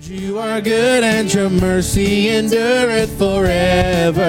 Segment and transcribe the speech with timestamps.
[0.00, 4.20] You are good and your mercy endureth forever.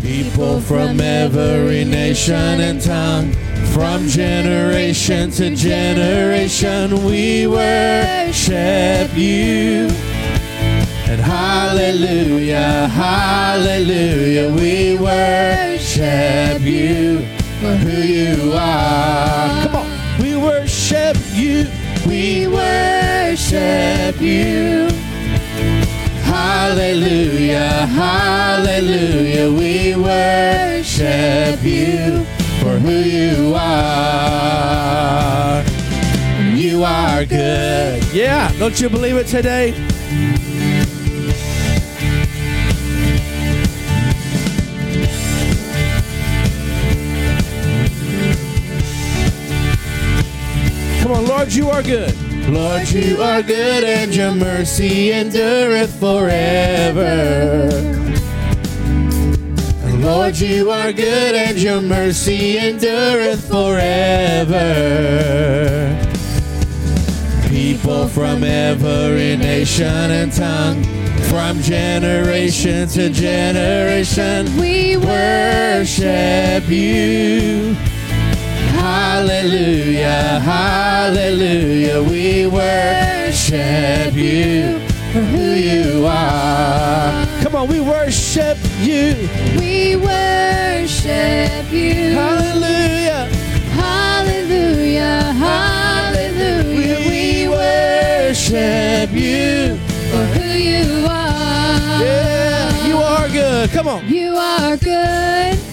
[0.00, 3.32] People from every nation and tongue,
[3.72, 9.88] from generation to generation, we worship you.
[11.10, 17.26] And hallelujah, hallelujah, we worship you
[17.60, 19.64] for who you are.
[19.64, 19.87] Come on,
[23.50, 24.88] worship you.
[26.24, 32.24] Hallelujah, hallelujah, we worship you
[32.60, 34.44] for who you are.
[36.54, 38.04] You are good.
[38.12, 39.72] Yeah, don't you believe it today?
[51.00, 52.27] Come on, Lord, you are good.
[52.50, 57.68] Lord, you are good and your mercy endureth forever.
[59.98, 64.58] Lord, you are good and your mercy endureth forever.
[67.50, 70.82] People from every nation and tongue,
[71.28, 77.76] from generation to generation, we worship you.
[78.90, 84.78] Hallelujah, hallelujah, we worship you
[85.12, 87.26] for who you are.
[87.42, 89.28] Come on, we worship you.
[89.58, 92.14] We worship you.
[92.16, 93.28] Hallelujah.
[93.76, 95.34] Hallelujah.
[95.46, 96.98] Hallelujah.
[97.10, 99.76] We worship you.
[100.10, 102.02] for who you are.
[102.02, 103.70] Yeah, you are good.
[103.70, 104.08] Come on.
[104.08, 105.67] You are good.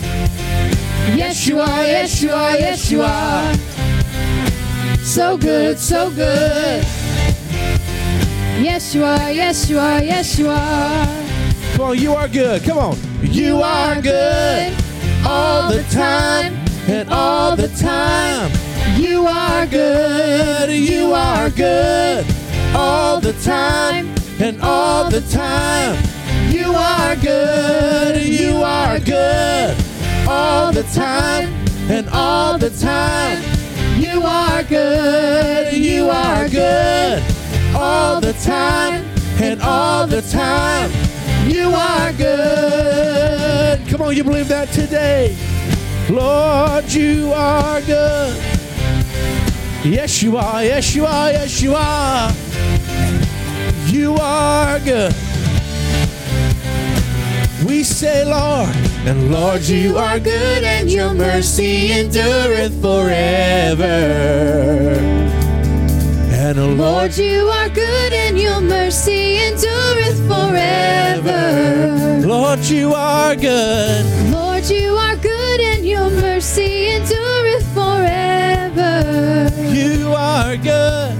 [1.15, 1.83] Yes, you are.
[1.83, 2.57] Yes, you are.
[2.59, 3.53] Yes, you are.
[4.99, 5.79] So good.
[5.79, 6.83] So good.
[8.59, 9.31] Yes, you are.
[9.31, 10.03] Yes, you are.
[10.03, 11.07] Yes, you are.
[11.75, 12.63] Come on, you are good.
[12.63, 12.97] Come on.
[13.21, 14.73] You are good
[15.25, 16.53] all the time
[16.89, 18.51] and all the time.
[18.99, 20.69] You are good.
[20.69, 22.25] You are good
[22.75, 25.95] all the time and all the time.
[26.51, 28.21] You are good.
[28.21, 29.84] You are good
[30.27, 31.53] all the time
[31.89, 33.41] and all the time.
[33.97, 35.73] You are good.
[35.73, 37.23] You are good
[37.75, 39.05] all the time
[39.41, 40.91] and all the time.
[41.47, 43.87] You are good.
[43.87, 45.35] Come on, you believe that today?
[46.09, 48.35] Lord, you are good.
[49.83, 50.63] Yes, you are.
[50.63, 51.31] Yes, you are.
[51.31, 52.31] Yes, you are.
[53.87, 55.34] You are good.
[57.65, 58.75] We say, Lord,
[59.07, 63.85] and Lord, you are good, and your mercy endureth forever.
[66.47, 72.21] And oh, Lord, Lord, you are good and your mercy endureth forever.
[72.27, 74.05] Lord, you are good.
[74.31, 79.49] Lord, you are good and your mercy endureth forever.
[79.73, 81.17] You are good.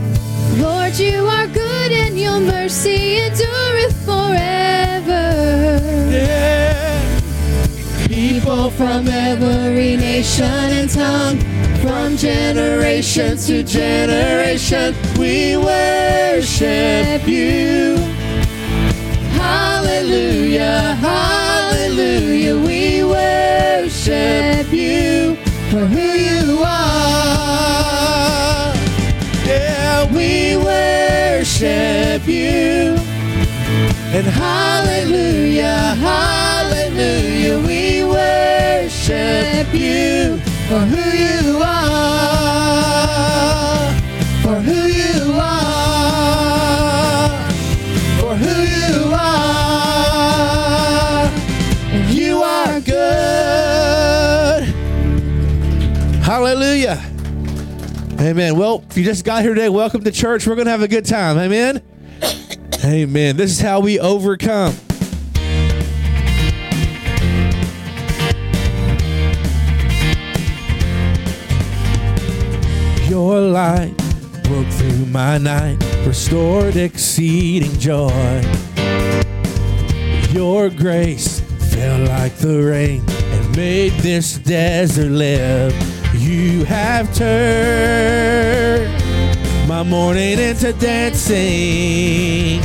[0.59, 4.64] Lord, you are good and your mercy endureth forever.
[8.55, 11.38] People from every nation and tongue,
[11.81, 17.97] from generation to generation, we worship you.
[19.33, 25.35] Hallelujah, hallelujah, we worship you
[25.69, 27.13] for who you are.
[29.45, 32.95] Yeah, we worship you.
[34.15, 36.54] And hallelujah, hallelujah,
[39.07, 42.31] worship you for who you are,
[44.41, 45.69] for who you are,
[48.19, 49.29] for who you are.
[51.91, 54.63] And you are good.
[56.24, 57.00] Hallelujah.
[58.19, 58.57] Amen.
[58.57, 60.47] Well, if you just got here today, welcome to church.
[60.47, 61.38] We're going to have a good time.
[61.38, 61.83] Amen.
[62.83, 63.38] Amen.
[63.38, 64.75] This is how we overcome.
[73.36, 73.92] Your light
[74.44, 75.75] broke through my night,
[76.08, 78.42] restored exceeding joy.
[80.32, 81.42] Your grace
[81.74, 85.74] fell like the rain and made this desert live.
[86.13, 88.89] You have turned
[89.68, 92.63] my mourning into dancing.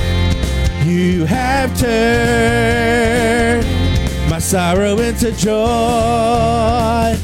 [0.86, 3.66] You have turned
[4.30, 7.16] my sorrow into joy.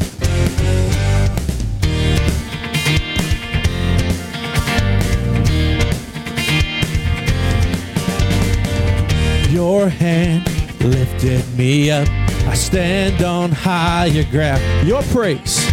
[9.56, 10.44] Your hand
[10.84, 12.06] lifted me up.
[12.46, 14.60] I stand on higher ground.
[14.86, 15.72] Your praise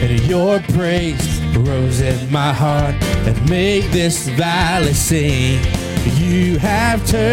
[0.00, 2.94] and your praise rose in my heart
[3.26, 5.58] and made this valley sing.
[6.16, 7.26] You have turned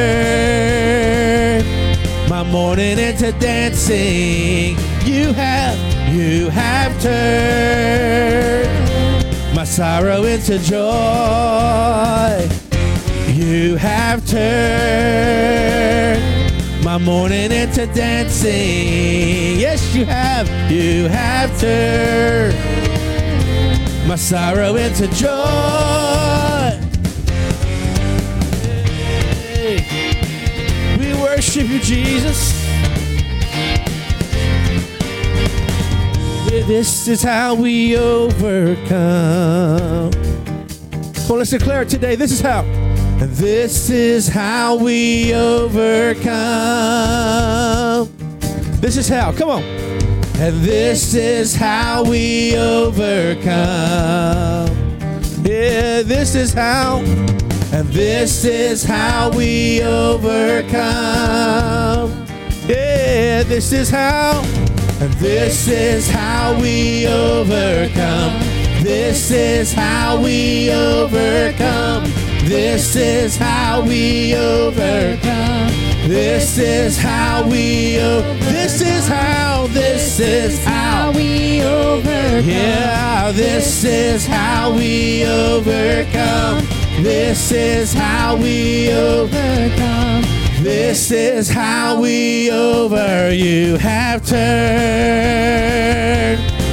[2.28, 4.76] my mourning into dancing.
[5.06, 5.78] You have,
[6.12, 8.70] you have turned
[9.56, 10.90] my sorrow into joy.
[13.50, 14.40] You have turned
[16.84, 19.60] my mourning into dancing.
[19.60, 20.48] Yes, you have.
[20.72, 22.56] You have turned
[24.08, 26.80] my sorrow into joy.
[31.00, 32.54] We worship you, Jesus.
[36.68, 38.92] This is how we overcome.
[41.28, 42.16] Well, let's declare it today.
[42.16, 42.64] This is how.
[43.22, 46.30] This is how we overcome.
[48.80, 49.34] This is how.
[49.34, 49.64] Come on.
[50.40, 53.50] And this is how we overcome.
[55.44, 57.00] Yeah, this is how.
[57.74, 60.80] And this is how we overcome.
[62.68, 64.42] Yeah, this is how.
[65.02, 68.40] And this is how we overcome.
[68.82, 72.19] This is how we overcome.
[72.44, 75.70] This is how we overcome.
[76.08, 82.50] This is how we o- This is how this is how we overcome.
[82.50, 86.66] Yeah, this is how we overcome.
[87.04, 89.30] This is how we overcome.
[89.30, 90.24] Overcome.
[90.64, 94.40] This is how we over you have turned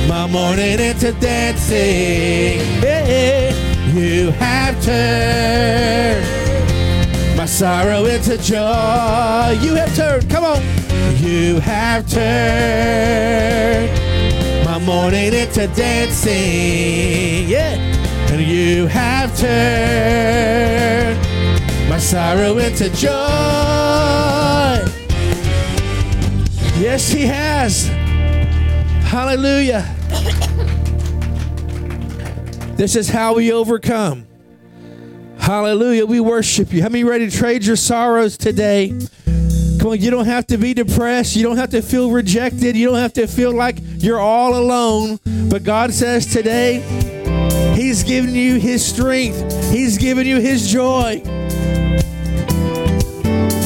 [0.09, 2.61] my mourning into dancing.
[2.83, 3.53] Yeah,
[3.97, 6.25] you have turned
[7.37, 9.59] my sorrow into joy.
[9.61, 10.63] You have turned, come on.
[11.17, 13.91] You have turned
[14.65, 17.49] my mourning into dancing.
[17.49, 17.77] Yeah,
[18.33, 21.19] and you have turned
[21.89, 23.11] my sorrow into joy.
[26.79, 27.89] Yes, He has.
[29.09, 29.87] Hallelujah.
[32.77, 34.27] This is how we overcome.
[35.39, 36.05] Hallelujah.
[36.05, 36.83] We worship you.
[36.83, 38.95] How many ready to trade your sorrows today?
[39.79, 41.37] Come on, you don't have to be depressed.
[41.37, 42.77] You don't have to feel rejected.
[42.77, 45.19] You don't have to feel like you're all alone.
[45.49, 46.81] But God says today,
[47.75, 51.23] He's given you His strength, He's given you His joy.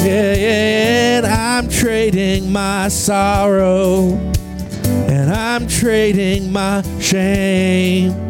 [0.02, 8.29] Yeah, yeah, and I'm trading my sorrow, and I'm trading my shame.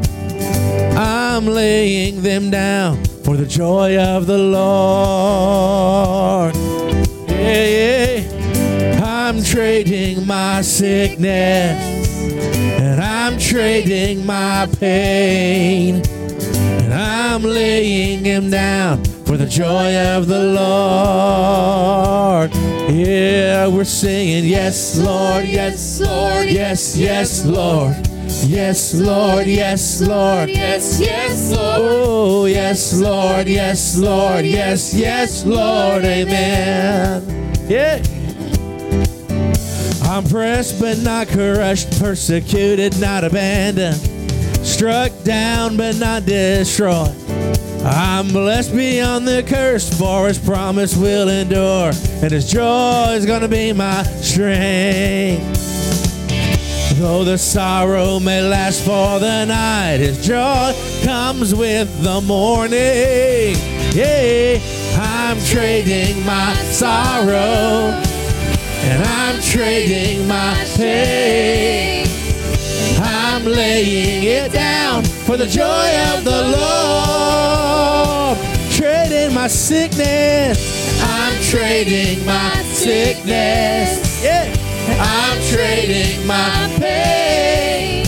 [1.03, 6.55] I'm laying them down for the joy of the Lord.
[7.27, 9.01] Yeah, yeah.
[9.03, 11.81] I'm trading my sickness,
[12.83, 20.53] and I'm trading my pain, and I'm laying him down for the joy of the
[20.53, 22.51] Lord.
[22.95, 27.97] Yeah, we're singing, Yes, Lord, yes, Lord, yes, yes, Lord.
[27.97, 28.10] Yes, Lord,
[28.45, 29.47] yes, Lord.
[29.47, 31.81] Yes, Lord, yes, yes, Lord.
[31.81, 37.23] Oh, yes, Lord, yes, Lord, yes, yes, Lord, amen.
[37.69, 38.03] Yeah.
[40.03, 44.01] I'm pressed but not crushed, persecuted, not abandoned,
[44.67, 47.15] struck down but not destroyed.
[47.85, 51.93] I'm blessed beyond the curse, for his promise will endure,
[52.23, 55.80] and his joy is gonna be my strength.
[57.01, 63.57] Though the sorrow may last for the night, his joy comes with the morning.
[63.97, 64.61] Yeah,
[64.99, 67.97] I'm trading my sorrow
[68.85, 72.07] and I'm trading my pain.
[73.01, 78.37] I'm laying it down for the joy of the Lord.
[78.73, 84.23] Trading my sickness, I'm trading my sickness.
[84.23, 84.60] Yeah.
[84.89, 88.07] I'm trading my pain.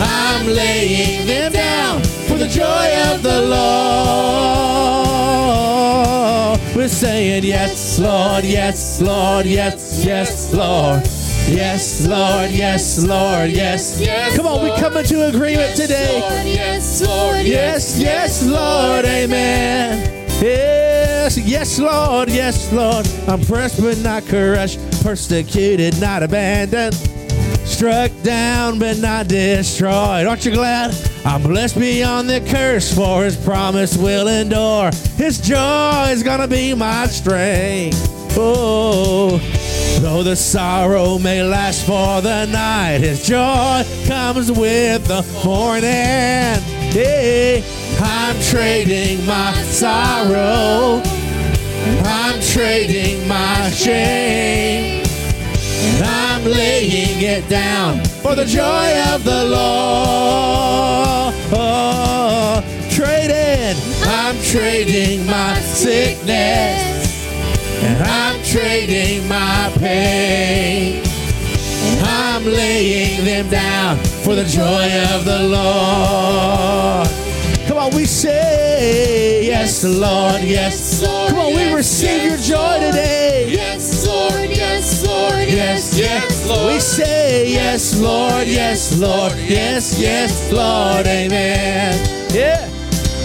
[0.00, 3.90] I'm laying them down for the joy of the Lord.
[6.76, 11.02] We're saying, Yes, Lord, yes, Lord, yes, yes, Lord.
[11.48, 14.00] Yes, Lord, yes, Lord, yes.
[14.00, 16.20] Yes, Come on, we come into agreement today.
[16.20, 17.44] Lord, yes, Lord.
[17.44, 20.28] Yes, yes, Lord, amen.
[21.30, 23.06] Yes, yes, Lord, yes, Lord.
[23.28, 26.96] I'm pressed but not crushed, persecuted, not abandoned,
[27.64, 30.26] struck down but not destroyed.
[30.26, 30.92] Aren't you glad?
[31.24, 34.90] I'm blessed beyond the curse, for his promise will endure.
[35.16, 38.08] His joy is gonna be my strength.
[38.36, 39.38] Oh,
[40.00, 46.60] though the sorrow may last for the night, his joy comes with the morning.
[46.90, 47.62] Hey,
[48.00, 51.19] I'm trading my sorrow.
[52.10, 55.04] I'm trading my shame.
[55.82, 61.34] And I'm laying it down for the joy of the Lord.
[61.52, 66.90] Oh, trading, I'm trading my sickness.
[67.82, 71.02] And I'm trading my pain.
[71.04, 77.08] And I'm laying them down for the joy of the Lord.
[77.68, 79.09] Come on, we say
[79.60, 81.04] yes, Lord, yes.
[81.04, 83.46] Come on, we receive your joy today.
[83.50, 86.72] Yes, Lord, yes, Lord, Yes, yes, Lord.
[86.72, 91.92] We say yes, Lord, yes, Lord, yes, yes, Lord, amen.
[92.32, 92.68] Yeah.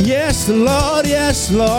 [0.03, 1.69] Yes, Lord, yes, Lord.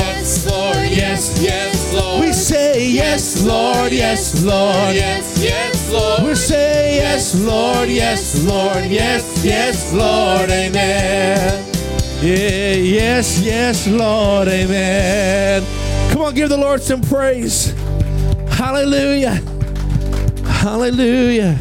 [0.00, 2.20] Yes, Lord, Yes, yes, Lord.
[2.24, 4.94] We say yes, Lord, yes, Lord.
[4.94, 6.22] yes, yes, Lord.
[6.22, 11.63] We say yes, Lord, yes, Lord, yes, yes, Lord, amen.
[12.24, 15.62] Yeah, yes, yes, Lord, amen.
[16.10, 17.74] Come on, give the Lord some praise.
[18.48, 19.34] Hallelujah.
[20.46, 21.56] Hallelujah.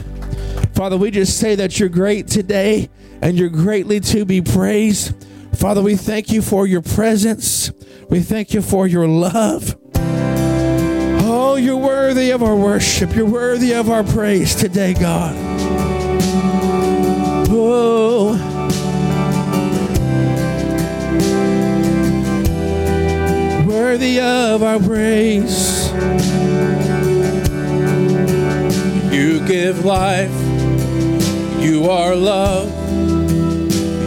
[0.74, 2.90] Father, we just say that you're great today
[3.22, 5.14] and you're greatly to be praised.
[5.58, 7.70] Father, we thank you for your presence.
[8.10, 9.76] We thank you for your love.
[11.26, 13.14] Oh, you're worthy of our worship.
[13.14, 15.36] You're worthy of our praise today, God.
[17.50, 18.33] Oh.
[23.94, 25.88] Worthy of our praise.
[29.14, 30.34] You give life.
[31.62, 32.72] You are love.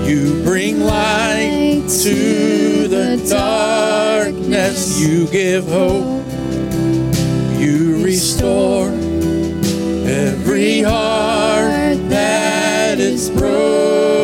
[0.08, 5.00] You bring light to the darkness.
[5.00, 6.26] You give hope.
[7.60, 8.88] You restore
[10.08, 14.15] every heart that is broken.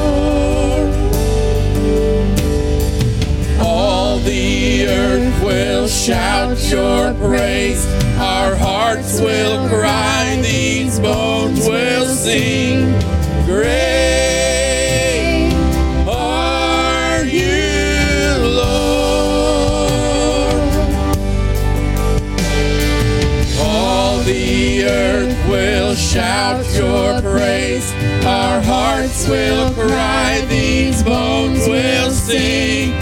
[3.59, 7.85] All the earth will shout your praise.
[8.17, 9.50] Our hearts will
[26.75, 27.93] your praise.
[28.25, 30.45] Our hearts will cry.
[30.49, 33.00] These bones will sing.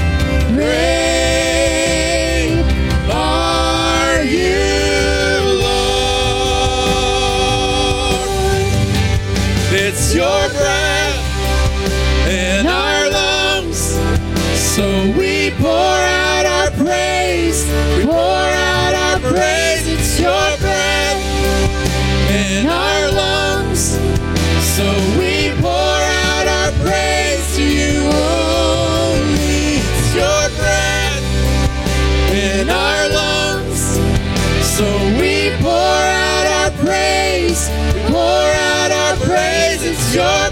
[40.20, 40.49] Your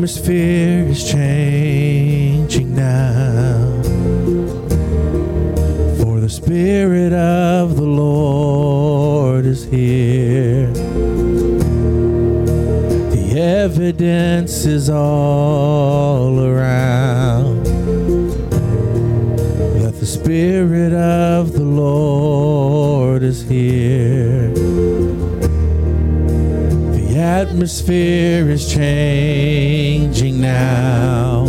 [0.00, 3.82] atmosphere is changing now.
[6.02, 10.72] For the Spirit of the Lord is here.
[13.10, 15.39] The evidence is all
[27.70, 31.44] atmosphere is changing now.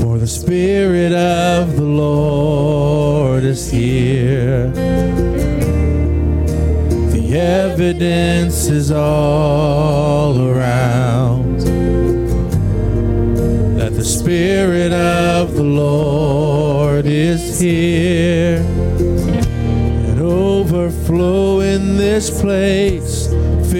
[0.00, 4.70] For the Spirit of the Lord is here.
[7.12, 11.60] The evidence is all around
[13.76, 18.60] that the Spirit of the Lord is here
[20.08, 23.17] and overflow in this place.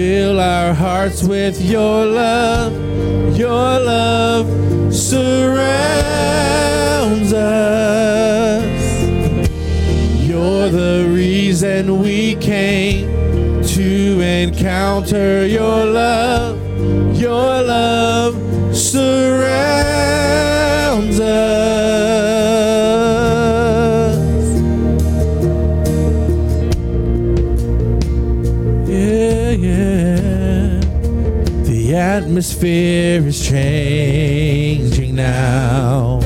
[0.09, 2.73] Fill our hearts with your love.
[3.37, 4.47] Your love
[4.91, 5.31] surrounds
[7.31, 8.63] us.
[10.27, 16.57] You're the reason we came to encounter your love.
[17.15, 18.33] Your love
[18.75, 19.59] surrounds
[21.19, 22.68] us.
[32.39, 36.21] Atmosphere is changing now.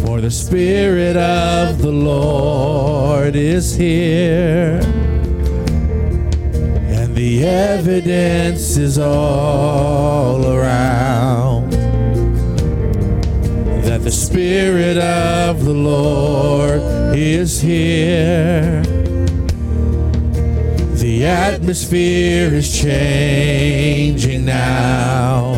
[0.00, 4.80] For the Spirit of the Lord is here.
[6.96, 11.72] And the evidence is all around
[13.84, 16.80] that the Spirit of the Lord
[17.14, 18.97] is here.
[21.18, 25.54] The atmosphere is changing now.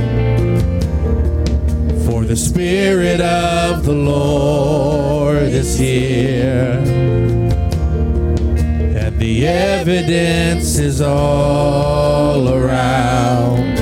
[2.07, 6.81] For the Spirit of the Lord is here.
[8.96, 13.77] And the evidence is all around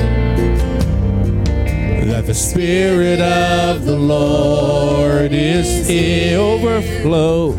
[2.09, 6.41] that the Spirit of the Lord is here.
[6.41, 7.51] Overflow,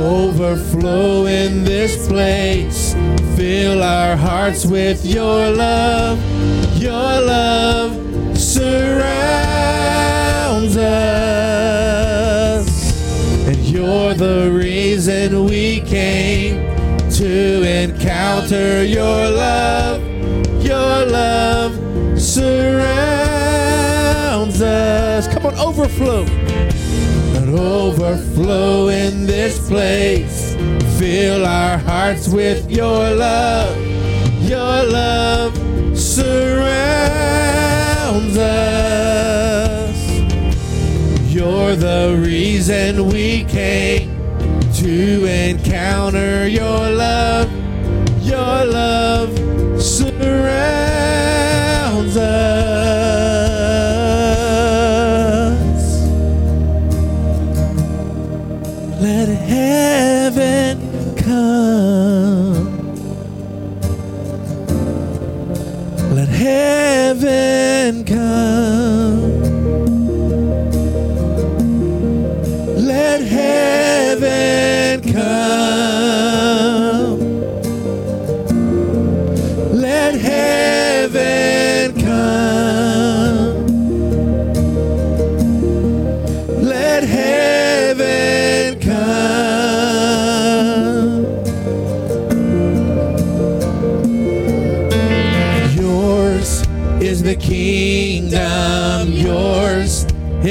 [0.00, 2.83] overflow in this place.
[3.44, 6.18] Fill our hearts with your love.
[6.80, 7.92] Your love
[8.38, 9.18] surrounds
[10.78, 12.66] us.
[13.46, 16.74] And you're the reason we came
[17.10, 20.00] to encounter your love.
[20.64, 21.74] Your love
[22.18, 22.62] surrounds
[24.62, 25.28] us.
[25.28, 26.24] Come on, overflow.
[27.36, 30.43] And overflow in this place.
[30.98, 33.76] Fill our hearts with your love.
[34.42, 35.56] Your love
[35.98, 36.36] surrounds
[38.36, 39.96] us.
[41.34, 44.14] You're the reason we came
[44.74, 47.50] to encounter your love.
[48.22, 49.36] Your love
[49.82, 50.56] surrounds
[52.16, 52.63] us.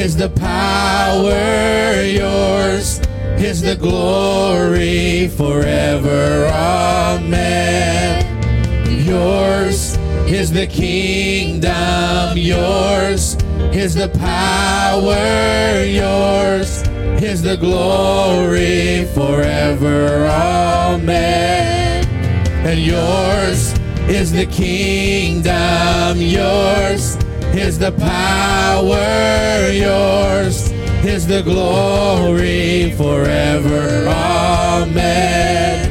[0.04, 3.00] Is the power, yours
[3.40, 6.46] is the glory forever.
[6.52, 8.26] Amen.
[9.08, 9.96] Yours
[10.28, 13.38] is the kingdom, yours
[13.72, 16.82] is the power, yours
[17.24, 20.28] is the glory forever.
[20.28, 22.06] Amen.
[22.68, 23.74] And yours
[24.10, 27.18] is the kingdom, yours
[27.64, 30.72] is the power, yours
[31.06, 34.06] is the glory forever.
[34.10, 35.90] Amen.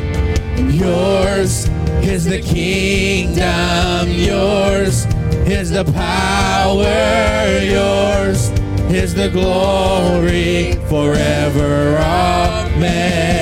[0.70, 1.70] Yours
[2.02, 5.06] is the kingdom, yours
[5.48, 8.50] is the power, yours
[8.92, 11.96] is the glory forever.
[11.96, 13.32] Amen.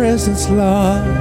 [0.00, 1.19] Presence, Lord.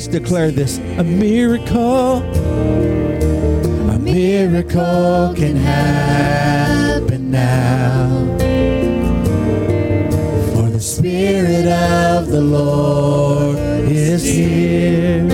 [0.00, 0.78] Let's declare this.
[0.96, 2.22] A miracle.
[3.90, 8.08] A miracle can happen now.
[10.54, 13.58] For the Spirit of the Lord
[13.90, 15.26] is here.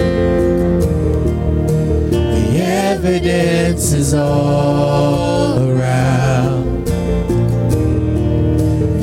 [2.11, 6.89] The evidence is all around.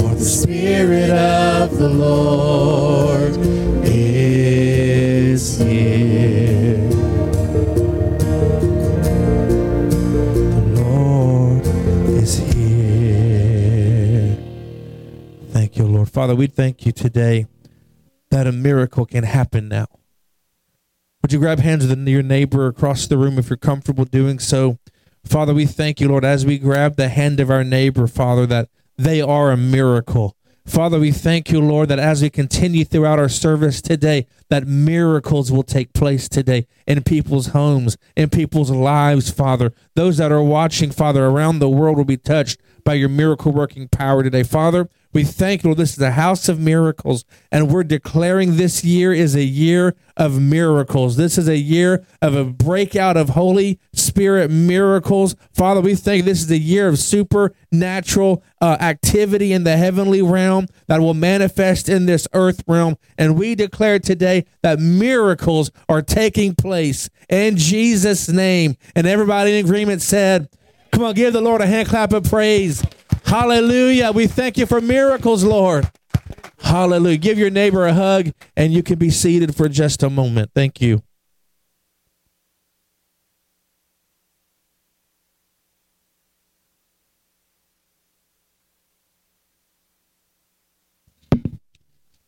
[0.02, 3.23] For the Spirit of the Lord
[16.13, 17.47] Father, we thank you today
[18.30, 19.88] that a miracle can happen now.
[21.23, 24.78] Would you grab hands with your neighbor across the room if you're comfortable doing so?
[25.26, 28.69] Father, we thank you, Lord, as we grab the hand of our neighbor, Father, that
[28.95, 30.38] they are a miracle.
[30.67, 35.52] Father, we thank you, Lord, that as we continue throughout our service today, that miracles
[35.52, 39.73] will take place today in people's homes, in people's lives, Father.
[39.95, 43.88] Those that are watching, Father, around the world will be touched by your miracle working
[43.88, 44.43] power today.
[44.43, 45.78] Father, we thank you, Lord.
[45.78, 50.41] This is a house of miracles, and we're declaring this year is a year of
[50.41, 51.17] miracles.
[51.17, 55.36] This is a year of a breakout of Holy Spirit miracles.
[55.54, 60.67] Father, we think this is a year of supernatural uh, activity in the heavenly realm
[60.88, 62.97] that will manifest in this earth realm.
[63.17, 68.78] And we declare today that miracles are taking place in Jesus' name.
[68.95, 70.49] And everybody in agreement said,
[70.91, 72.84] Come on, give the Lord a hand clap of praise.
[73.34, 74.12] Hallelujah.
[74.12, 75.89] We thank you for miracles, Lord.
[76.60, 77.17] Hallelujah.
[77.17, 80.52] Give your neighbor a hug and you can be seated for just a moment.
[80.54, 81.02] Thank you.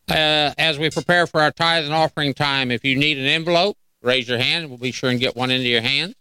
[0.08, 3.78] Uh, as we prepare for our tithe and offering time, if you need an envelope,
[4.02, 6.16] raise your hand and we'll be sure and get one into your hands.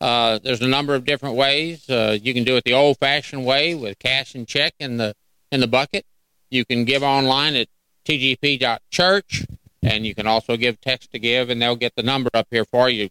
[0.00, 1.88] Uh, there's a number of different ways.
[1.88, 5.14] Uh, you can do it the old-fashioned way with cash and check in the
[5.50, 6.04] in the bucket.
[6.50, 7.68] You can give online at
[8.04, 9.46] tgp.church,
[9.82, 12.64] and you can also give text to give, and they'll get the number up here
[12.64, 13.08] for you.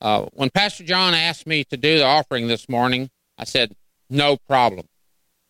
[0.00, 3.74] Uh, when Pastor John asked me to do the offering this morning, I said,
[4.08, 4.88] "No problem."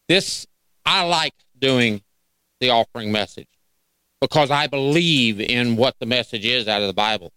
[0.09, 0.47] This
[0.85, 2.03] I like doing
[2.61, 3.49] the offering message
[4.21, 7.33] because I believe in what the message is out of the Bible.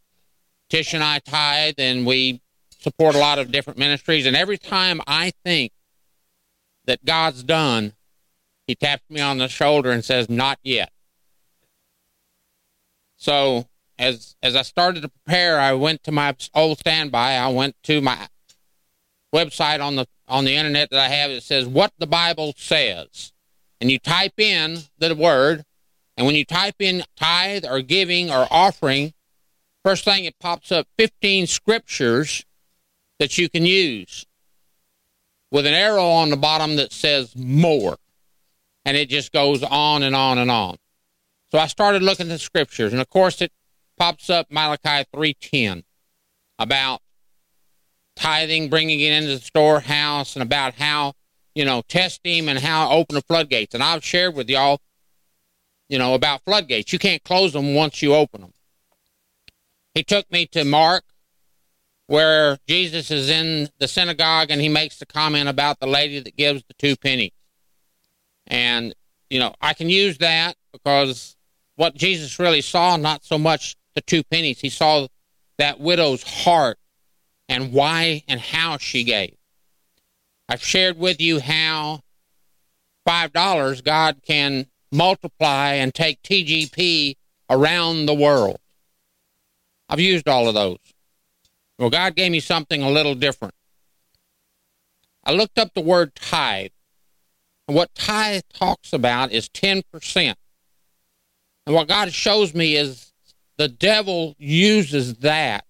[0.70, 2.42] Tish and I tithe, and we
[2.86, 4.28] support a lot of different ministries.
[4.28, 5.72] And every time I think
[6.86, 7.94] that God's done,
[8.68, 10.92] He taps me on the shoulder and says, "Not yet."
[13.18, 13.68] So
[13.98, 17.38] as as I started to prepare, I went to my old standby.
[17.38, 18.28] I went to my
[19.34, 21.32] website on the on the internet that I have.
[21.32, 23.34] It says what the Bible says,
[23.82, 25.66] and you type in the word,
[26.18, 29.14] And when you type in tithe or giving or offering,
[29.84, 32.46] first thing it pops up 15 scriptures
[33.20, 34.26] that you can use
[35.52, 37.98] with an arrow on the bottom that says more.
[38.84, 40.78] And it just goes on and on and on.
[41.52, 43.52] So I started looking at the scriptures, and of course it
[43.98, 45.84] pops up Malachi 3:10
[46.60, 47.02] about
[48.16, 51.14] tithing, bringing it into the storehouse, and about how
[51.54, 53.74] you know test him and how open the floodgates.
[53.74, 54.82] And I've shared with y'all,
[55.88, 56.92] you know, about floodgates.
[56.92, 58.54] You can't close them once you open them.
[59.94, 61.06] He took me to Mark,
[62.08, 66.36] where Jesus is in the synagogue, and he makes the comment about the lady that
[66.36, 67.32] gives the two pennies.
[68.48, 68.94] And
[69.30, 71.36] you know, I can use that because
[71.76, 75.08] what Jesus really saw, not so much the two pennies, he saw
[75.58, 76.78] that widow's heart
[77.50, 79.36] and why and how she gave.
[80.48, 82.02] I've shared with you how
[83.08, 87.18] $5 God can multiply and take TGP
[87.50, 88.60] around the world.
[89.90, 90.78] I've used all of those.
[91.78, 93.54] Well, God gave me something a little different.
[95.24, 96.72] I looked up the word tithe.
[97.68, 100.36] And what tithe talks about is 10%.
[101.66, 103.12] And what God shows me is
[103.58, 105.66] the devil uses that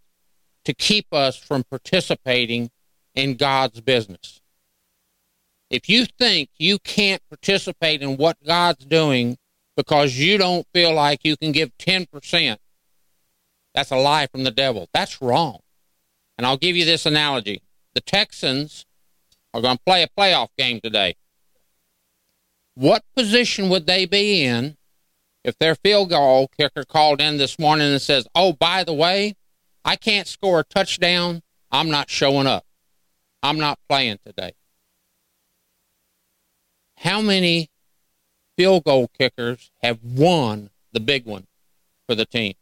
[0.65, 2.69] to keep us from participating
[3.13, 4.41] in God's business.
[5.69, 9.37] If you think you can't participate in what God's doing
[9.77, 12.57] because you don't feel like you can give 10%,
[13.73, 14.89] that's a lie from the devil.
[14.93, 15.59] That's wrong.
[16.37, 17.61] And I'll give you this analogy.
[17.93, 18.85] The Texans
[19.53, 21.15] are going to play a playoff game today.
[22.75, 24.75] What position would they be in
[25.45, 29.35] if their field goal kicker called in this morning and says, Oh, by the way,
[29.85, 32.65] I can't score a touchdown, I'm not showing up.
[33.41, 34.53] I'm not playing today.
[36.97, 37.69] How many
[38.57, 41.45] field goal kickers have won the big one
[42.07, 42.55] for the team?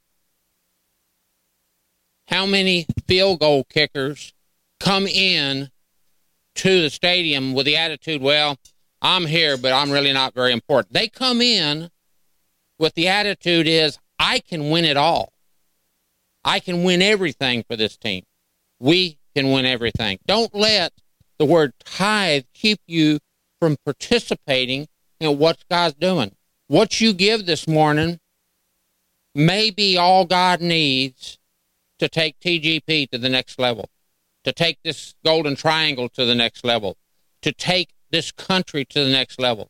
[2.27, 4.33] How many field goal kickers
[4.79, 5.69] come in
[6.55, 8.57] to the stadium with the attitude, well,
[9.01, 10.93] I'm here, but I'm really not very important?
[10.93, 11.89] They come in
[12.79, 15.33] with the attitude is I can win it all.
[16.45, 18.23] I can win everything for this team.
[18.79, 20.19] We can win everything.
[20.25, 20.93] Don't let
[21.39, 23.19] the word tithe keep you
[23.59, 24.87] from participating
[25.19, 26.35] in what God's doing.
[26.67, 28.19] What you give this morning
[29.33, 31.39] may be all God needs
[32.03, 33.89] to take TGP to the next level,
[34.43, 36.97] to take this golden triangle to the next level,
[37.41, 39.69] to take this country to the next level.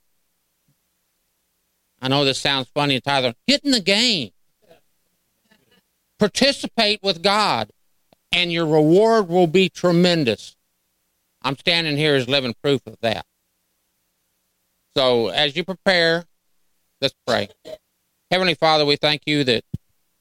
[2.02, 3.36] I know this sounds funny, Tyler.
[3.48, 4.32] Get in the game.
[6.18, 7.70] Participate with God,
[8.32, 10.56] and your reward will be tremendous.
[11.44, 13.28] I'm standing here as living proof of that.
[14.98, 16.26] So, as you prepare,
[17.00, 17.50] let's pray.
[18.32, 19.64] Heavenly Father, we thank you that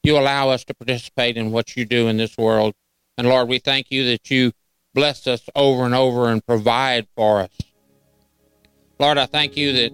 [0.02, 2.74] you allow us to participate in what you do in this world.
[3.16, 4.52] And Lord, we thank you that you
[4.94, 7.56] bless us over and over and provide for us.
[8.98, 9.92] Lord, I thank you that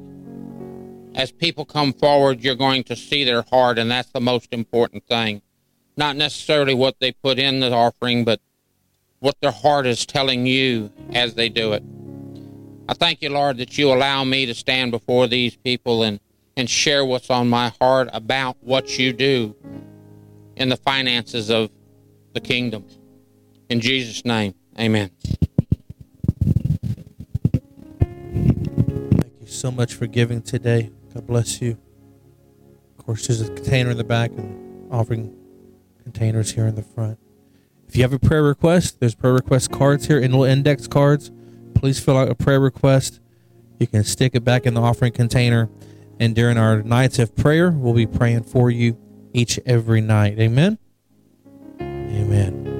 [1.14, 5.06] as people come forward, you're going to see their heart, and that's the most important
[5.06, 5.42] thing.
[5.96, 8.40] Not necessarily what they put in the offering, but
[9.18, 11.82] what their heart is telling you as they do it.
[12.88, 16.20] I thank you, Lord, that you allow me to stand before these people and,
[16.56, 19.54] and share what's on my heart about what you do
[20.58, 21.70] in the finances of
[22.34, 22.84] the kingdom.
[23.68, 25.10] In Jesus' name, amen.
[28.00, 30.90] Thank you so much for giving today.
[31.14, 31.78] God bless you.
[32.98, 35.34] Of course, there's a container in the back and offering
[36.02, 37.18] containers here in the front.
[37.86, 41.30] If you have a prayer request, there's prayer request cards here in little index cards.
[41.74, 43.20] Please fill out a prayer request.
[43.78, 45.70] You can stick it back in the offering container.
[46.20, 48.98] And during our nights of prayer, we'll be praying for you
[49.38, 50.38] each every night.
[50.38, 50.78] Amen.
[51.80, 52.77] Amen.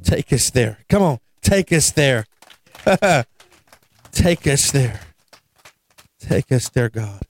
[0.02, 0.78] Take us there.
[0.88, 2.26] Come on, take us there.
[4.12, 5.00] take us there.
[6.18, 7.22] Take us there, God.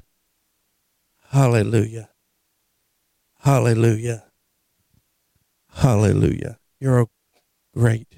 [1.31, 2.09] Hallelujah.
[3.41, 4.25] Hallelujah.
[5.75, 6.59] Hallelujah.
[6.81, 7.07] You're a
[7.75, 8.18] great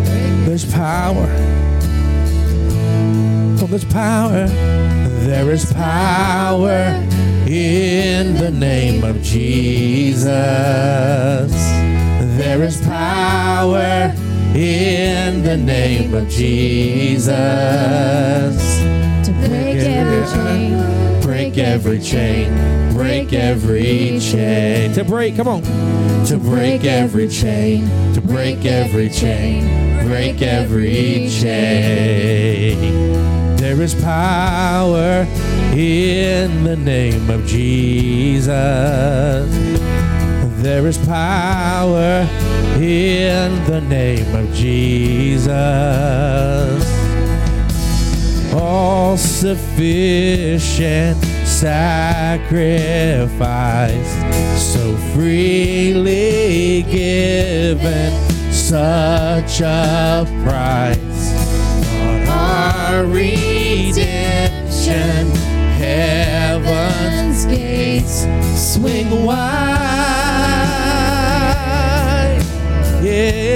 [0.51, 1.27] There's power.
[3.61, 4.47] Oh, there's power.
[5.23, 6.93] There is power
[7.47, 10.27] in the name of Jesus.
[12.35, 14.13] There is power
[14.53, 17.31] in the name of Jesus.
[19.23, 20.70] To break every chain.
[21.51, 24.93] Break every chain, break every chain.
[24.93, 25.61] To break, come on.
[26.27, 32.77] To break every chain, to break every chain, break every chain.
[33.57, 35.27] There is power
[35.73, 38.47] in the name of Jesus.
[40.63, 42.25] There is power
[42.79, 45.51] in the name of Jesus
[48.53, 51.17] all sufficient
[51.61, 52.81] sacrifice,
[54.59, 58.11] so freely given,
[58.51, 61.35] such a price
[62.01, 64.01] on our redemption.
[65.77, 70.01] Heaven's gates swing wide.
[73.03, 73.51] Yeah.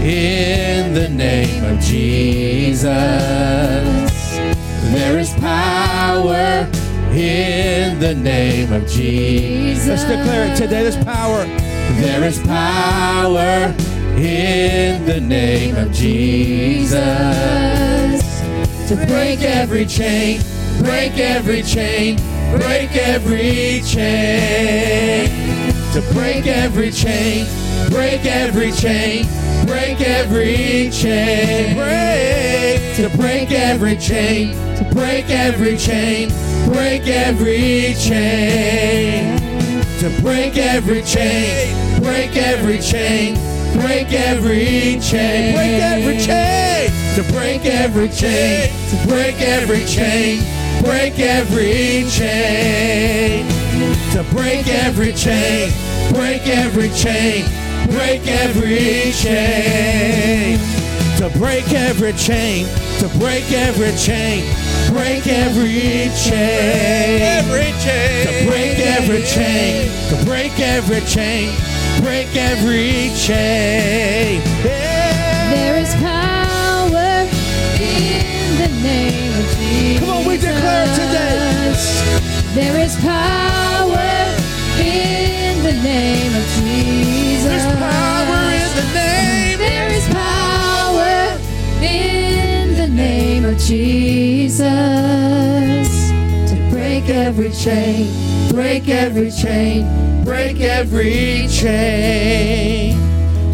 [0.00, 2.84] In the name of Jesus,
[4.92, 6.68] there is power.
[7.12, 10.82] In the name of Jesus, let's declare it today.
[10.82, 11.44] There's power.
[12.00, 13.74] There is power
[14.18, 16.98] in the name of Jesus
[18.88, 20.40] to break every chain,
[20.80, 22.16] break every chain,
[22.58, 25.28] break every chain,
[25.94, 27.46] to break every chain,
[27.90, 29.26] break every chain, break every chain,
[29.68, 31.76] break, every chain.
[31.76, 32.18] Break.
[32.98, 36.30] to break every chain, to break every chain,
[36.66, 39.38] break every chain,
[40.00, 43.36] to break every chain, break every chain,
[43.74, 50.42] break every chain, break every chain, to break every chain, to break every chain,
[50.82, 53.46] break every chain,
[54.10, 55.70] to break every chain,
[56.12, 57.44] break every chain,
[57.90, 60.58] break every chain,
[61.18, 62.66] to break every chain,
[63.00, 64.44] to break every chain,
[64.92, 71.52] break every chain, every chain, to break every chain, to break every chain,
[72.02, 74.40] break every chain.
[74.64, 75.50] Yeah.
[75.50, 77.28] There is power
[77.80, 80.00] in the name of Jesus.
[80.00, 81.38] Come on, we declare today.
[82.54, 84.34] There is power
[84.80, 86.67] in the name of Jesus.
[93.48, 94.58] Of Jesus
[96.50, 98.06] to break every chain,
[98.50, 99.86] break every chain,
[100.22, 102.94] break every chain,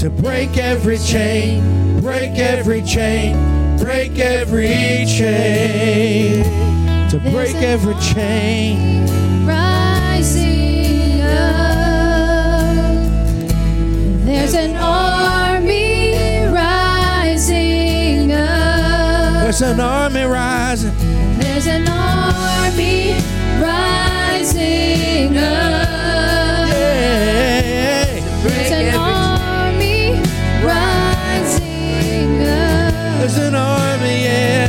[0.01, 6.43] to break every chain, break every chain, break every chain,
[7.09, 9.07] to break every chain.
[9.47, 12.97] rising up.
[14.25, 14.75] There's an
[19.57, 20.93] There's an army rising.
[21.39, 23.13] There's an army
[23.63, 26.69] rising up.
[26.71, 28.19] Yeah.
[28.43, 30.21] There's an army
[30.67, 33.19] rising up.
[33.21, 34.67] There's an army, yeah.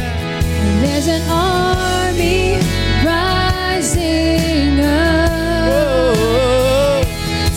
[0.81, 2.59] There's an army
[3.03, 7.03] rising up Oh,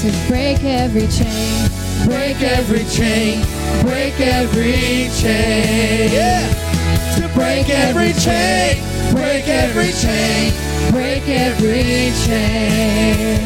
[0.01, 1.68] to break every chain,
[2.07, 3.45] break every chain,
[3.83, 6.11] break every chain.
[6.11, 6.68] Yeah.
[7.19, 8.81] To break every chain,
[9.12, 10.53] break every chain,
[10.93, 13.41] break every chain.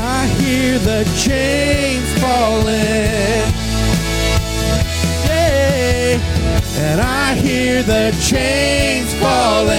[0.00, 3.52] I hear the chains falling.
[5.28, 6.18] Yeah.
[6.78, 9.76] And I hear the chains falling.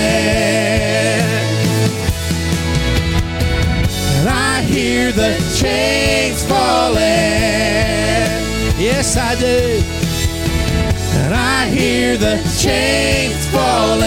[4.20, 7.00] And I hear the chains falling.
[8.80, 9.97] Yes, I do.
[11.28, 14.02] And I hear the chains falling.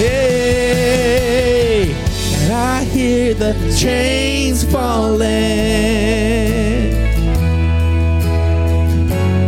[0.00, 1.92] Hey,
[2.40, 5.26] and I hear the chains falling.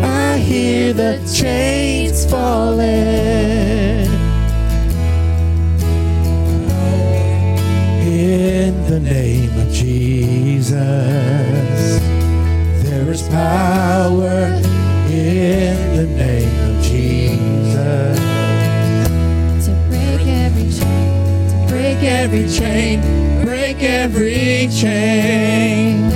[0.05, 2.85] I hear the chains falling.
[8.05, 10.77] In the name of Jesus,
[12.85, 14.58] there is power
[22.29, 23.01] every chain,
[23.43, 26.11] break every chain.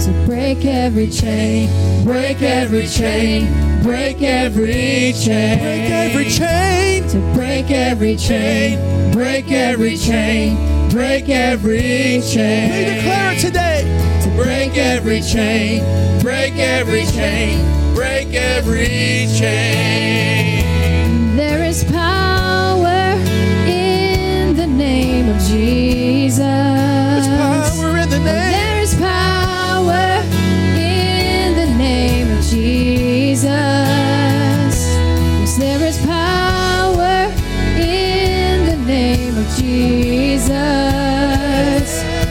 [0.00, 1.68] To break every chain,
[2.02, 5.58] break every chain, break every chain.
[5.60, 7.08] Break every chain.
[7.10, 12.72] To break every chain, break every chain, break every chain.
[12.72, 13.82] We declare it today.
[14.24, 15.82] To break every chain,
[16.22, 20.49] break every chain, break every chain.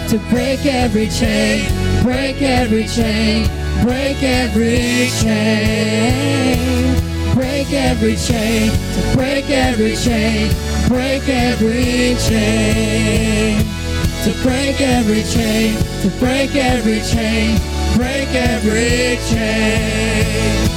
[0.10, 1.66] To break every chain,
[2.04, 3.48] break every chain,
[3.84, 6.96] break every chain,
[7.36, 10.52] break every chain, to break every chain,
[10.88, 13.80] break every chain
[14.24, 17.58] to break every chain, to break every chain,
[17.96, 20.68] break every chain,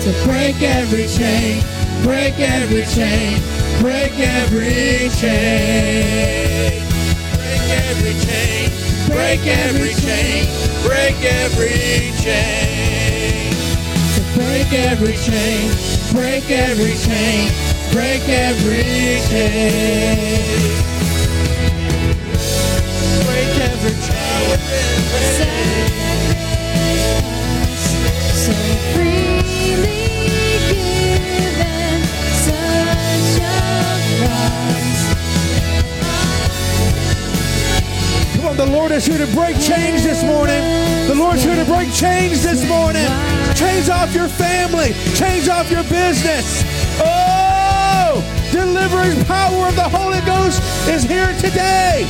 [0.00, 1.60] to break every chain,
[2.04, 3.40] break every chain,
[3.80, 6.93] break every chain,
[7.94, 8.70] every chain,
[9.08, 10.46] break every chain,
[10.82, 13.52] break every chain,
[14.34, 15.70] break every chain,
[16.12, 17.50] break every chain,
[17.92, 20.74] break every chain.
[23.24, 24.58] Break every chain.
[28.34, 28.52] So
[28.92, 30.03] freely
[38.54, 40.60] On, the Lord is here to break chains this morning.
[41.08, 43.06] The Lord's here to break chains this morning.
[43.54, 46.62] Chains off your family, chains off your business.
[47.00, 52.06] Oh, delivering power of the Holy Ghost is here today.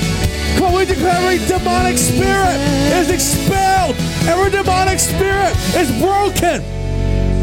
[0.59, 2.57] Come we declare every demonic spirit
[2.99, 6.63] is expelled, every demonic spirit is broken.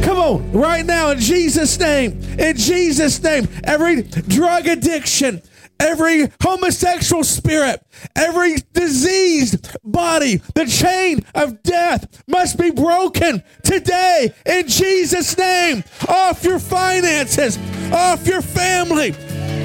[0.03, 5.41] Come on, right now, in Jesus' name, in Jesus' name, every drug addiction,
[5.81, 7.83] every homosexual spirit,
[8.15, 15.83] every diseased body, the chain of death must be broken today in Jesus' name.
[16.07, 17.57] Off your finances,
[17.91, 19.15] off your family.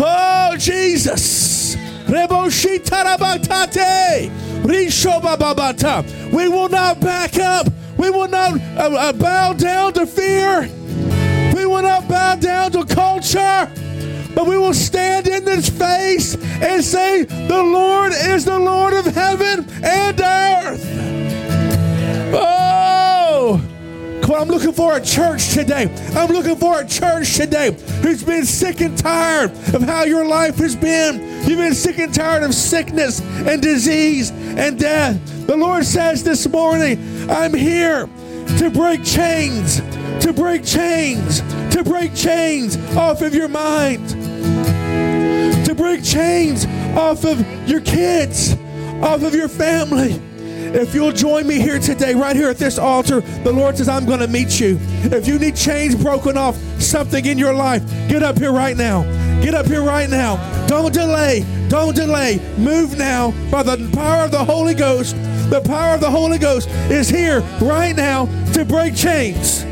[0.00, 1.76] Oh, Jesus.
[6.32, 7.66] We will not back up.
[7.96, 10.62] We will not uh, uh, bow down to fear.
[11.54, 13.72] We will not bow down to culture,
[14.36, 19.06] but we will stand in this face and say, The Lord is the Lord of
[19.06, 20.84] heaven and earth.
[22.34, 23.72] Oh!
[24.34, 25.90] I'm looking for a church today.
[26.14, 27.70] I'm looking for a church today
[28.02, 31.48] who's been sick and tired of how your life has been.
[31.48, 35.46] You've been sick and tired of sickness and disease and death.
[35.46, 38.10] The Lord says this morning, I'm here
[38.58, 39.80] to break chains,
[40.24, 41.40] to break chains,
[41.74, 44.08] to break chains off of your mind,
[45.66, 46.66] to break chains
[46.96, 48.54] off of your kids,
[49.02, 50.20] off of your family.
[50.74, 54.04] If you'll join me here today, right here at this altar, the Lord says, I'm
[54.04, 54.78] going to meet you.
[55.04, 59.02] If you need chains broken off, something in your life, get up here right now.
[59.42, 60.36] Get up here right now.
[60.66, 61.44] Don't delay.
[61.68, 62.40] Don't delay.
[62.58, 65.14] Move now by the power of the Holy Ghost.
[65.48, 69.64] The power of the Holy Ghost is here right now to break chains.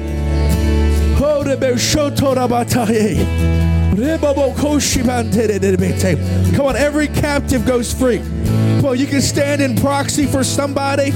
[6.57, 8.21] Come on, every captive goes free.
[8.85, 11.11] On, you can stand in proxy for somebody.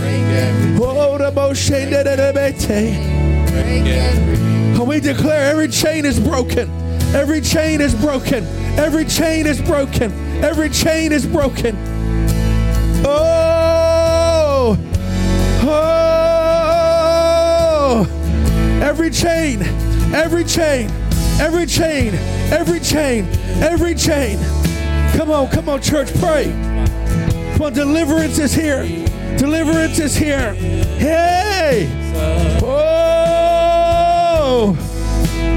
[4.78, 6.70] And we declare every chain is broken.
[7.14, 8.44] Every chain is broken.
[8.78, 10.12] Every chain is broken.
[10.42, 11.76] Every chain is broken.
[13.04, 13.47] Oh!
[15.71, 15.77] Oh!
[18.83, 19.62] Every chain,
[20.14, 20.91] every chain,
[21.41, 22.14] every chain,
[22.51, 23.27] every chain,
[23.62, 24.39] every chain.
[25.16, 26.45] Come on, come on, church, pray.
[27.53, 28.85] Come on, deliverance is here.
[29.37, 30.55] Deliverance is here.
[30.99, 31.89] Hey!
[32.62, 34.75] Oh!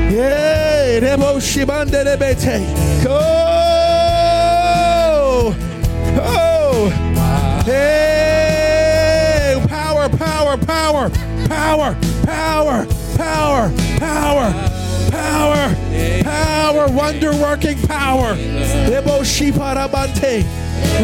[0.09, 0.99] Hey!
[1.01, 2.65] Rebo shibande rebete.
[3.07, 3.11] Oh!
[6.19, 6.89] Oh!
[7.65, 8.10] Hey!
[11.61, 11.95] Power,
[12.25, 12.87] power,
[13.17, 14.51] power, power,
[15.11, 15.75] power,
[16.23, 18.35] power, wonder working power.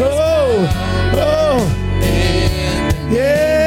[0.00, 0.66] Oh,
[1.14, 1.58] oh.
[3.12, 3.58] Yeah.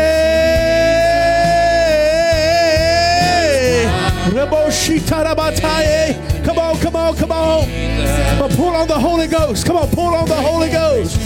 [6.43, 7.65] Come on, come on, come on.
[7.65, 9.65] Come on, pull on the Holy Ghost.
[9.65, 11.17] Come on, pull on the Holy Ghost.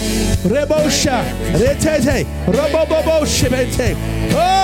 [0.44, 1.24] Rebosha.
[1.54, 2.26] Retete.
[2.46, 3.96] Robobobo shibete.
[4.32, 4.55] Oh, oh,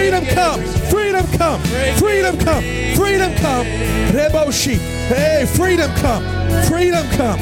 [0.00, 0.62] Freedom come.
[0.88, 1.60] Freedom come.
[1.98, 2.64] Freedom come.
[2.94, 3.66] Freedom come.
[4.16, 4.76] Reboshi.
[5.08, 6.24] Hey, freedom come.
[6.64, 7.38] Freedom come.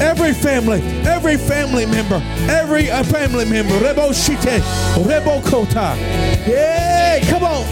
[0.00, 2.20] Every family, every family member,
[2.50, 3.74] every family member.
[3.78, 4.60] Reboshite.
[5.04, 5.94] Rebokota.
[6.42, 7.64] Hey, come on.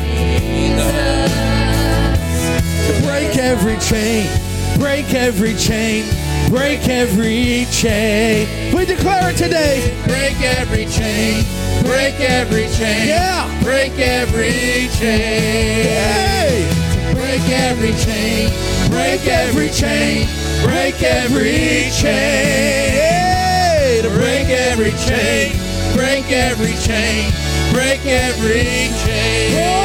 [3.02, 4.30] Break every chain.
[4.78, 6.04] Break every chain.
[6.48, 8.72] Break every chain.
[8.72, 9.92] We declare it today.
[10.06, 11.44] Break every chain.
[11.82, 13.08] Break every chain.
[13.08, 13.53] Yeah.
[13.64, 16.68] Break every chain.
[17.14, 18.50] Break every chain.
[18.90, 20.28] Break every chain.
[20.62, 22.92] Break every chain.
[24.02, 25.56] To Break every chain.
[25.94, 27.32] Break every chain.
[27.72, 29.84] Break every chain.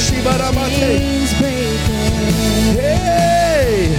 [0.00, 0.80] Shibaramate.
[0.80, 1.19] Chains breaking.
[2.78, 3.96] Hey.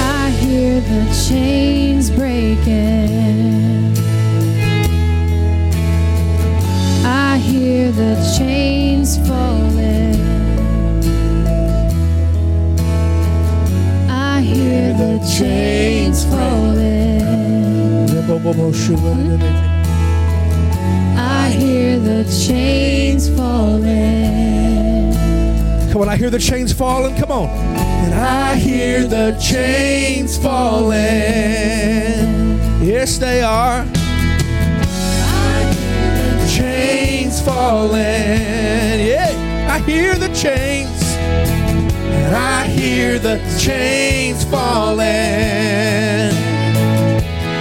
[0.00, 3.92] I hear the chains breaking.
[7.04, 10.20] I hear the chains falling.
[14.08, 17.22] I hear the chains falling.
[21.18, 24.51] I hear the chains falling.
[25.92, 27.14] Come on, I hear the chains falling.
[27.16, 27.50] Come on.
[27.50, 30.96] And I hear the chains falling.
[32.82, 33.84] Yes, they are.
[36.48, 38.00] Chains falling.
[38.00, 41.02] Yeah, I hear the chains.
[41.12, 44.96] And I hear the chains falling.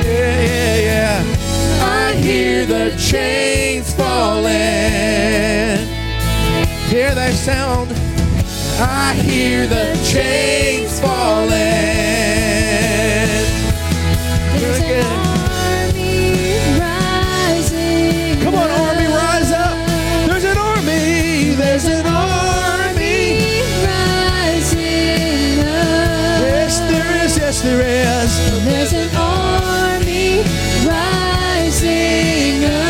[0.08, 1.22] Yeah, yeah, yeah.
[1.84, 4.52] I hear the chains falling.
[6.88, 8.01] Hear that sound?
[8.84, 11.52] I hear the chains falling.
[14.58, 15.06] There's Good.
[15.06, 16.34] army
[16.80, 18.42] rising.
[18.42, 19.78] Come on, army, rise up.
[20.28, 21.54] There's an army.
[21.54, 23.62] There's an army.
[23.86, 26.42] rising up.
[26.42, 27.38] Yes, there is.
[27.38, 28.66] Yes, there is.
[28.66, 30.42] There's an army
[30.90, 32.82] rising up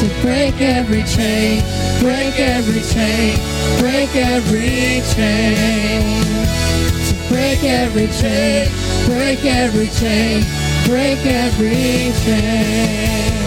[0.00, 1.71] To break every chain.
[2.02, 3.38] Break every chain.
[3.78, 6.24] Break every chain.
[7.06, 8.68] To break every chain.
[9.06, 10.44] Break every chain.
[10.86, 13.42] Break every chain.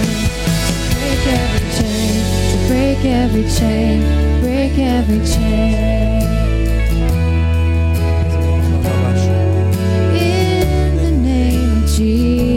[1.05, 6.21] break every chain, to break every chain, break every chain.
[10.15, 12.54] In the name of Jesus,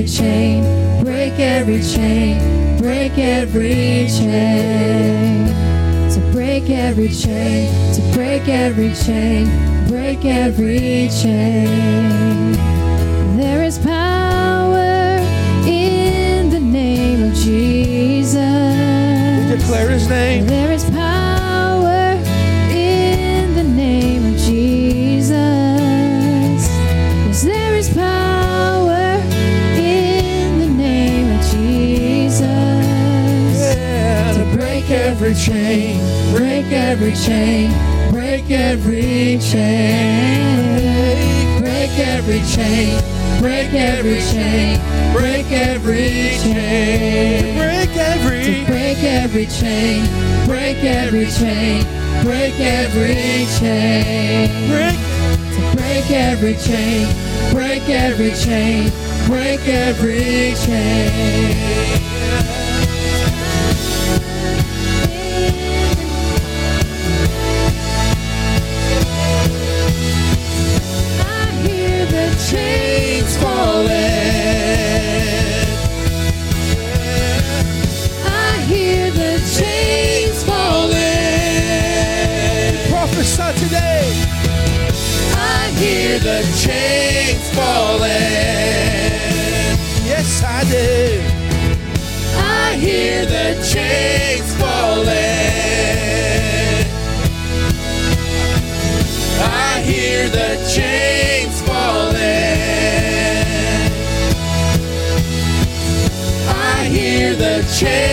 [0.00, 5.46] every chain, break every chain, break every chain.
[6.10, 9.44] To break every chain, to break every chain,
[9.88, 12.52] break every chain.
[13.36, 15.18] There is power
[15.66, 18.34] in the name of Jesus.
[19.50, 20.59] We Declare his name.
[35.46, 35.98] Chain,
[36.34, 37.70] break every chain,
[38.10, 40.60] break every chain,
[41.58, 43.02] break every chain,
[43.40, 44.78] break every chain,
[45.14, 48.30] break every chain, break every.
[48.40, 50.06] Chain, break every chain,
[50.46, 51.84] break every chain,
[52.22, 54.98] break every chain, Break.
[55.54, 57.06] to break every chain,
[57.52, 58.90] break every chain,
[59.26, 62.09] break every chain.
[100.20, 102.14] hear the chains falling.
[106.46, 108.09] I hear the chains.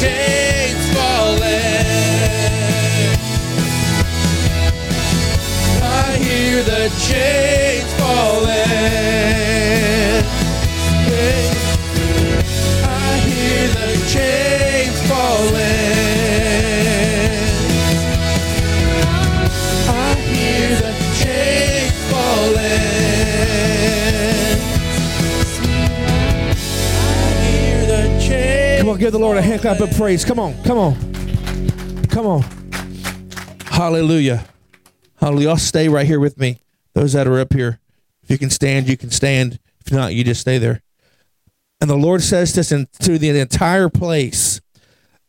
[0.00, 1.42] Chains falling.
[5.82, 9.07] I hear the chains falling.
[29.08, 30.22] Give the Lord a hand clap of praise.
[30.22, 30.94] Come on, come on,
[32.08, 32.42] come on.
[33.64, 34.44] Hallelujah.
[35.16, 35.56] Hallelujah.
[35.56, 36.60] Stay right here with me.
[36.92, 37.80] Those that are up here,
[38.22, 39.60] if you can stand, you can stand.
[39.80, 40.82] If not, you just stay there.
[41.80, 44.60] And the Lord says this in, to the entire place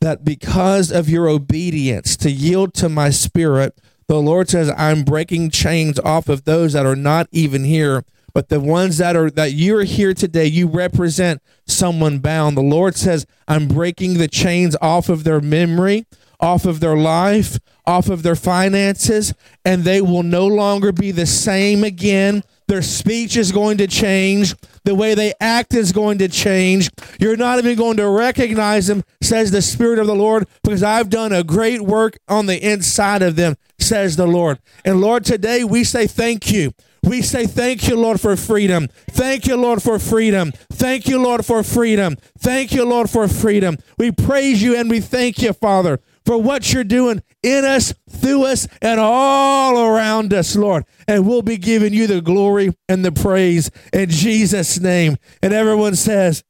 [0.01, 5.51] that because of your obedience to yield to my spirit, the Lord says, I'm breaking
[5.51, 8.03] chains off of those that are not even here.
[8.33, 12.57] But the ones that are that you're here today, you represent someone bound.
[12.57, 16.05] The Lord says, I'm breaking the chains off of their memory,
[16.39, 19.33] off of their life, off of their finances,
[19.65, 22.43] and they will no longer be the same again.
[22.67, 24.53] Their speech is going to change.
[24.83, 26.89] The way they act is going to change.
[27.19, 31.09] You're not even going to recognize them, says the Spirit of the Lord, because I've
[31.09, 34.59] done a great work on the inside of them, says the Lord.
[34.85, 36.71] And Lord, today we say thank you.
[37.09, 38.87] We say thank you, Lord, for freedom.
[39.09, 40.51] Thank you, Lord, for freedom.
[40.71, 42.17] Thank you, Lord, for freedom.
[42.37, 43.77] Thank you, Lord, for freedom.
[43.97, 48.45] We praise you and we thank you, Father, for what you're doing in us, through
[48.45, 50.85] us, and all around us, Lord.
[51.07, 55.17] And we'll be giving you the glory and the praise in Jesus' name.
[55.41, 56.43] And everyone says,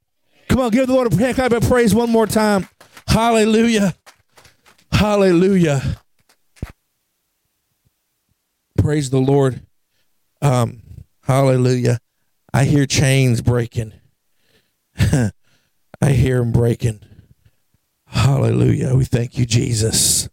[0.50, 2.68] Come on, give the Lord a hand clap of praise one more time.
[3.08, 3.96] Hallelujah.
[4.92, 6.02] Hallelujah.
[8.78, 9.62] Praise the Lord.
[10.42, 10.82] Um,
[11.24, 12.00] hallelujah.
[12.54, 13.94] I hear chains breaking.
[14.98, 15.32] I
[16.12, 17.02] hear them breaking.
[18.08, 18.96] Hallelujah.
[18.96, 20.30] We thank you, Jesus.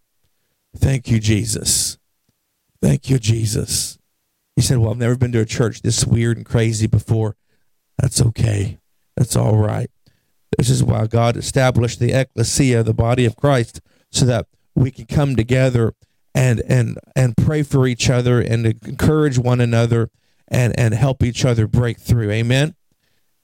[0.77, 1.99] Thank you, Jesus.
[2.81, 3.99] Thank you, Jesus.
[4.55, 7.37] He said, Well, I've never been to a church this weird and crazy before.
[7.99, 8.79] That's okay.
[9.17, 9.91] That's all right.
[10.57, 13.81] This is why God established the ecclesia, the body of Christ,
[14.11, 15.95] so that we can come together
[16.37, 20.11] and and and pray for each other and encourage one another
[20.47, 22.31] and and help each other break through.
[22.31, 22.77] Amen.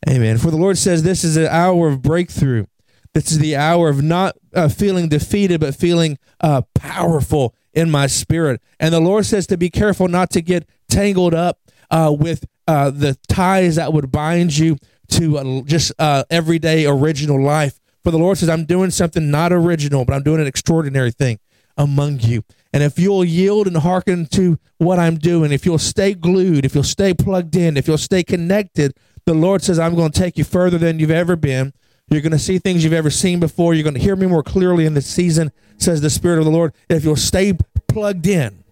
[0.09, 0.37] Amen.
[0.37, 2.67] For the Lord says this is an hour of breakthrough.
[3.15, 8.07] This is the hour of not uh, feeling defeated, but feeling uh, powerful in my
[8.07, 8.61] spirit.
[8.79, 11.59] And the Lord says to be careful not to get tangled up
[11.91, 14.77] uh, with uh, the ties that would bind you
[15.09, 17.79] to uh, just uh, everyday original life.
[18.03, 21.39] For the Lord says, I'm doing something not original, but I'm doing an extraordinary thing
[21.77, 22.43] among you.
[22.73, 26.75] And if you'll yield and hearken to what I'm doing, if you'll stay glued, if
[26.75, 28.95] you'll stay plugged in, if you'll stay connected,
[29.27, 31.73] the Lord says, I'm going to take you further than you've ever been.
[32.09, 33.75] You're going to see things you've ever seen before.
[33.75, 36.51] You're going to hear me more clearly in this season, says the Spirit of the
[36.51, 36.75] Lord.
[36.89, 37.55] If you'll stay
[37.89, 38.65] plugged in,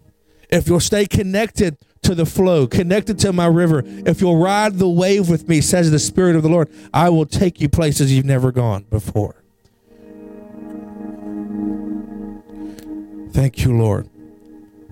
[0.50, 4.88] if you'll stay connected to the flow, connected to my river, if you'll ride the
[4.88, 8.24] wave with me, says the Spirit of the Lord, I will take you places you've
[8.24, 9.39] never gone before.
[13.32, 14.08] Thank you, Lord.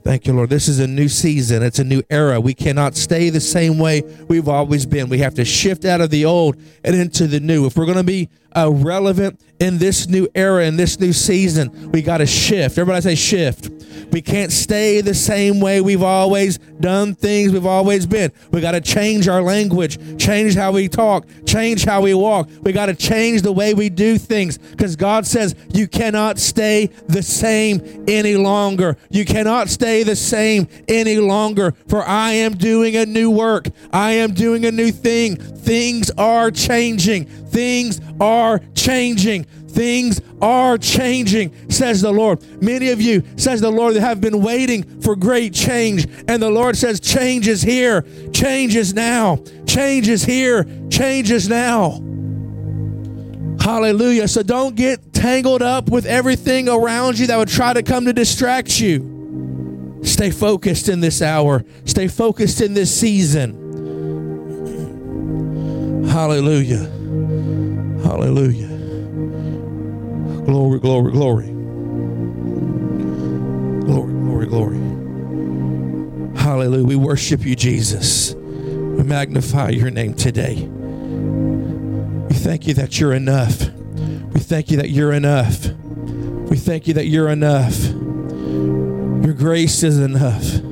[0.04, 0.48] Thank you, Lord.
[0.48, 1.62] This is a new season.
[1.62, 2.40] It's a new era.
[2.40, 5.08] We cannot stay the same way we've always been.
[5.08, 7.66] We have to shift out of the old and into the new.
[7.66, 11.90] If we're going to be uh, relevant in this new era, in this new season,
[11.90, 12.78] we got to shift.
[12.78, 13.70] Everybody say shift.
[14.12, 18.32] We can't stay the same way we've always done things we've always been.
[18.52, 22.48] We got to change our language, change how we talk, change how we walk.
[22.62, 26.86] We got to change the way we do things because God says you cannot stay
[27.06, 28.96] the same any longer.
[29.10, 33.66] You cannot stay the same any longer, for I am doing a new work.
[33.92, 35.36] I am doing a new thing.
[35.36, 37.26] Things are changing.
[37.26, 39.44] Things are changing.
[39.44, 42.42] Things are changing, says the Lord.
[42.62, 46.06] Many of you, says the Lord, have been waiting for great change.
[46.26, 48.06] And the Lord says, Change is here.
[48.32, 49.38] Change is now.
[49.66, 50.64] Change is here.
[50.90, 52.00] Change is now.
[53.60, 54.28] Hallelujah.
[54.28, 58.12] So don't get tangled up with everything around you that would try to come to
[58.12, 60.00] distract you.
[60.02, 63.66] Stay focused in this hour, stay focused in this season.
[66.08, 66.97] Hallelujah.
[68.08, 68.68] Hallelujah.
[70.46, 71.46] Glory, glory, glory.
[73.84, 74.78] Glory, glory, glory.
[76.38, 76.86] Hallelujah.
[76.86, 78.32] We worship you, Jesus.
[78.32, 80.54] We magnify your name today.
[80.54, 83.68] We thank you that you're enough.
[84.32, 85.66] We thank you that you're enough.
[86.48, 87.78] We thank you that you're enough.
[89.22, 90.62] Your grace is enough.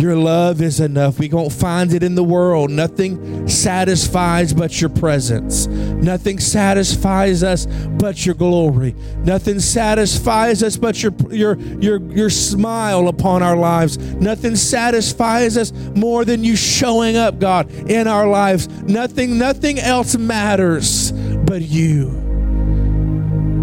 [0.00, 1.20] Your love is enough.
[1.20, 2.72] We don't find it in the world.
[2.72, 5.68] Nothing satisfies but your presence.
[6.02, 8.96] Nothing satisfies us but your glory.
[9.18, 13.98] Nothing satisfies us but your your your your smile upon our lives.
[14.16, 18.68] Nothing satisfies us more than you showing up, God, in our lives.
[18.82, 22.10] Nothing nothing else matters but you.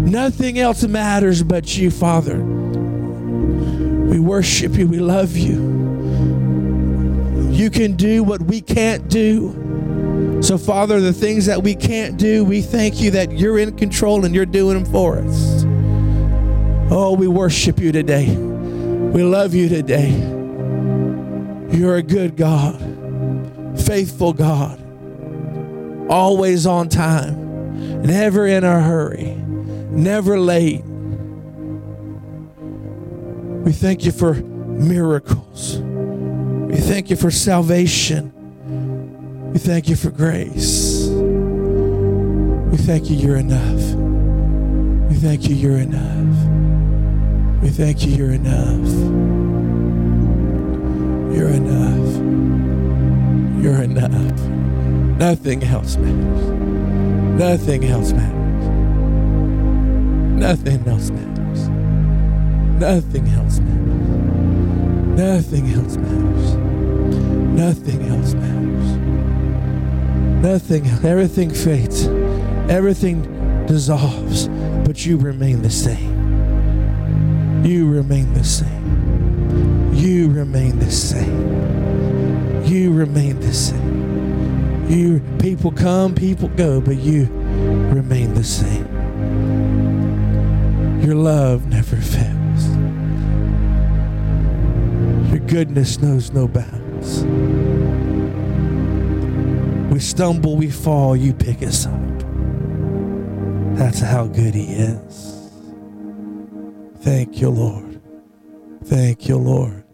[0.08, 2.38] Nothing else matters but you, Father.
[4.10, 4.88] We worship you.
[4.88, 5.78] We love you.
[7.52, 9.69] You can do what we can't do.
[10.40, 14.24] So, Father, the things that we can't do, we thank you that you're in control
[14.24, 15.64] and you're doing them for us.
[16.90, 18.34] Oh, we worship you today.
[18.34, 20.10] We love you today.
[21.70, 22.80] You're a good God,
[23.84, 24.80] faithful God,
[26.10, 29.34] always on time, never in a hurry,
[29.90, 30.82] never late.
[33.64, 35.78] We thank you for miracles.
[35.78, 38.32] We thank you for salvation.
[39.52, 41.08] We thank you for grace.
[41.08, 43.96] We thank you, you're enough.
[45.10, 47.60] We thank you, you're enough.
[47.60, 48.88] We thank you, you're enough.
[51.36, 52.14] You're enough.
[53.60, 54.40] You're enough.
[55.18, 56.50] Nothing else matters.
[57.40, 58.68] Nothing else matters.
[60.38, 61.68] Nothing else matters.
[62.78, 64.10] Nothing else matters.
[65.18, 66.54] Nothing else matters.
[67.58, 68.49] Nothing else matters.
[70.40, 72.06] Nothing, everything fades.
[72.70, 74.48] Everything dissolves,
[74.86, 77.62] but you remain the same.
[77.62, 79.92] You remain the same.
[79.92, 82.64] You remain the same.
[82.64, 84.88] You remain the same.
[84.88, 87.26] You people come, people go, but you
[87.92, 88.86] remain the same.
[91.02, 92.66] Your love never fails.
[95.30, 97.89] Your goodness knows no bounds.
[100.00, 102.18] We stumble, we fall, you pick us up.
[103.76, 105.52] That's how good He is.
[107.00, 108.00] Thank you, Lord.
[108.84, 109.84] Thank you, Lord.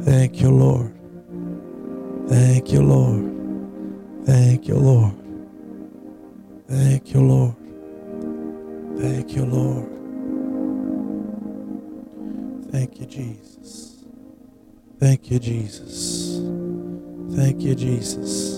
[0.00, 0.92] Thank you, Lord.
[2.28, 4.26] Thank you, Lord.
[4.26, 5.14] Thank you, Lord.
[6.66, 7.54] Thank you, Lord.
[8.98, 9.88] Thank you, Lord.
[12.72, 14.04] Thank you, Jesus.
[14.98, 16.40] Thank you, Jesus.
[17.36, 18.57] Thank you, Jesus.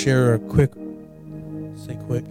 [0.00, 0.72] Share a quick,
[1.76, 2.24] say quick.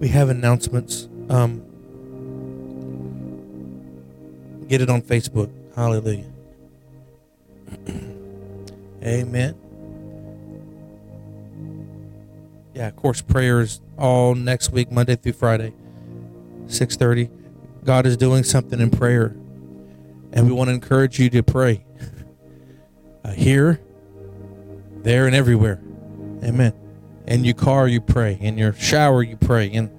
[0.00, 1.08] We have announcements.
[1.28, 1.62] Um,
[4.66, 5.52] get it on Facebook.
[5.76, 6.24] Hallelujah.
[9.04, 9.54] Amen.
[12.74, 15.72] Yeah, of course, prayers all next week, Monday through Friday,
[16.66, 17.30] 630.
[17.84, 19.26] God is doing something in prayer,
[20.32, 21.84] and we want to encourage you to pray
[23.50, 23.80] here,
[25.02, 25.80] there, and everywhere.
[26.44, 26.72] Amen.
[27.26, 28.38] In your car, you pray.
[28.40, 29.66] In your shower, you pray.
[29.66, 29.90] In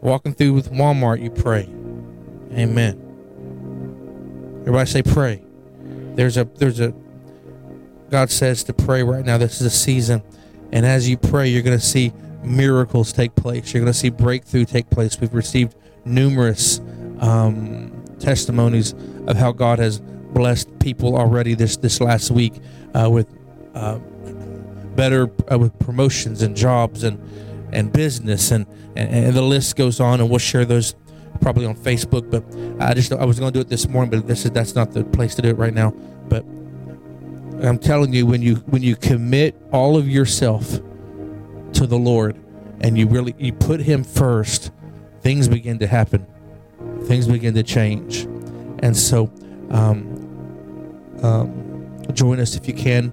[0.00, 1.68] walking through with Walmart, you pray.
[2.52, 2.98] Amen.
[4.62, 5.40] Everybody say pray.
[6.16, 6.92] There's a there's a
[8.10, 9.38] God says to pray right now.
[9.38, 10.20] This is a season,
[10.72, 12.12] and as you pray, you're going to see
[12.42, 13.72] miracles take place.
[13.72, 15.20] You're going to see breakthrough take place.
[15.20, 16.80] We've received numerous
[17.20, 18.94] um, testimonies
[19.28, 20.02] of how God has
[20.38, 22.54] blessed people already this this last week
[22.94, 23.26] uh, with
[23.74, 23.98] uh,
[24.94, 27.18] better uh, with promotions and jobs and
[27.72, 30.94] and business and, and and the list goes on and we'll share those
[31.40, 32.44] probably on Facebook but
[32.80, 34.92] I just I was going to do it this morning but this is that's not
[34.92, 35.90] the place to do it right now
[36.28, 36.44] but
[37.66, 40.70] I'm telling you when you when you commit all of yourself
[41.72, 42.40] to the Lord
[42.80, 44.70] and you really you put him first
[45.20, 46.26] things begin to happen.
[47.02, 48.22] Things begin to change.
[48.80, 49.30] And so,
[49.70, 50.17] um,
[51.22, 53.12] um, join us if you can.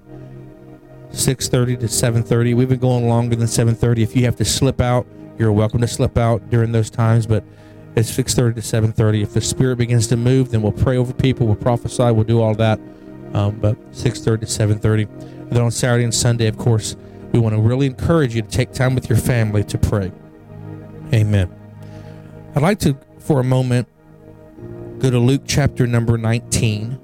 [1.10, 2.54] 6:30 to 7:30.
[2.54, 4.02] We've been going longer than 7:30.
[4.02, 5.06] If you have to slip out,
[5.38, 7.26] you're welcome to slip out during those times.
[7.26, 7.44] But
[7.94, 9.22] it's 6:30 to 7:30.
[9.22, 11.46] If the Spirit begins to move, then we'll pray over people.
[11.46, 12.10] We'll prophesy.
[12.10, 12.78] We'll do all that.
[13.34, 15.06] Um, but 6:30 to 7:30.
[15.50, 16.96] Then on Saturday and Sunday, of course,
[17.32, 20.12] we want to really encourage you to take time with your family to pray.
[21.12, 21.50] Amen.
[22.54, 23.88] I'd like to, for a moment,
[24.98, 26.98] go to Luke chapter number 19.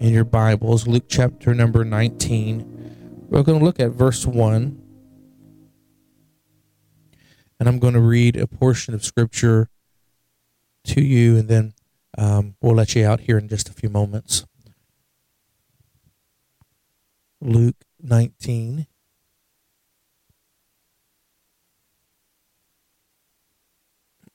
[0.00, 3.26] In your Bibles, Luke chapter number 19.
[3.28, 4.80] We're going to look at verse 1.
[7.58, 9.68] And I'm going to read a portion of Scripture
[10.84, 11.74] to you, and then
[12.16, 14.46] um, we'll let you out here in just a few moments.
[17.40, 18.86] Luke 19.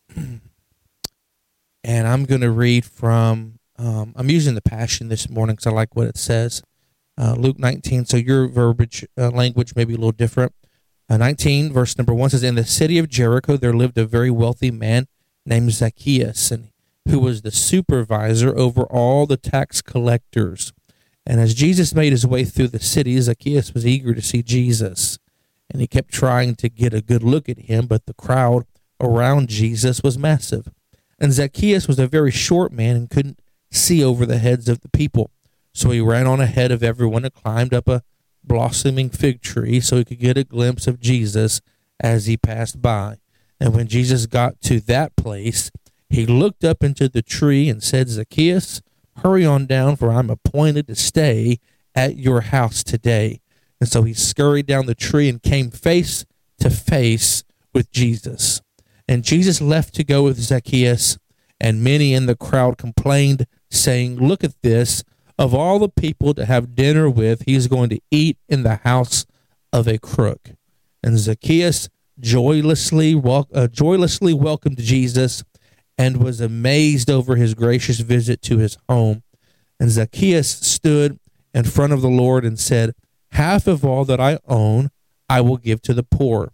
[0.17, 0.41] and
[1.85, 5.93] I'm going to read from, um, I'm using the Passion this morning because I like
[5.93, 6.63] what it says.
[7.17, 8.05] Uh, Luke 19.
[8.05, 10.53] So your verbiage uh, language may be a little different.
[11.09, 14.31] Uh, 19, verse number 1 says, In the city of Jericho there lived a very
[14.31, 15.07] wealthy man
[15.45, 16.69] named Zacchaeus, and
[17.09, 20.71] who was the supervisor over all the tax collectors.
[21.25, 25.19] And as Jesus made his way through the city, Zacchaeus was eager to see Jesus.
[25.69, 28.65] And he kept trying to get a good look at him, but the crowd
[29.01, 30.69] around Jesus was massive.
[31.19, 33.39] And Zacchaeus was a very short man and couldn't
[33.73, 35.31] see over the heads of the people.
[35.73, 38.03] So he ran on ahead of everyone and climbed up a
[38.43, 41.61] blossoming fig tree so he could get a glimpse of Jesus
[41.99, 43.17] as he passed by.
[43.59, 45.71] And when Jesus got to that place,
[46.09, 48.81] he looked up into the tree and said, Zacchaeus,
[49.23, 51.59] hurry on down, for I'm appointed to stay
[51.95, 53.41] at your house today.
[53.79, 56.25] And so he scurried down the tree and came face
[56.59, 57.43] to face
[57.73, 58.61] with Jesus.
[59.07, 61.17] And Jesus left to go with Zacchaeus,
[61.59, 65.03] and many in the crowd complained, saying, Look at this.
[65.37, 69.25] Of all the people to have dinner with, he's going to eat in the house
[69.71, 70.51] of a crook.
[71.01, 71.89] And Zacchaeus
[72.19, 75.43] joylessly, uh, joylessly welcomed Jesus
[75.97, 79.23] and was amazed over his gracious visit to his home.
[79.79, 81.19] And Zacchaeus stood
[81.53, 82.93] in front of the Lord and said,
[83.31, 84.91] Half of all that I own
[85.29, 86.53] I will give to the poor.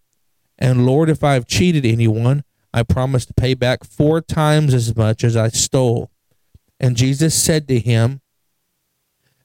[0.57, 2.43] And Lord, if I have cheated anyone,
[2.73, 6.11] I promise to pay back four times as much as I stole.
[6.80, 8.22] And Jesus said to him,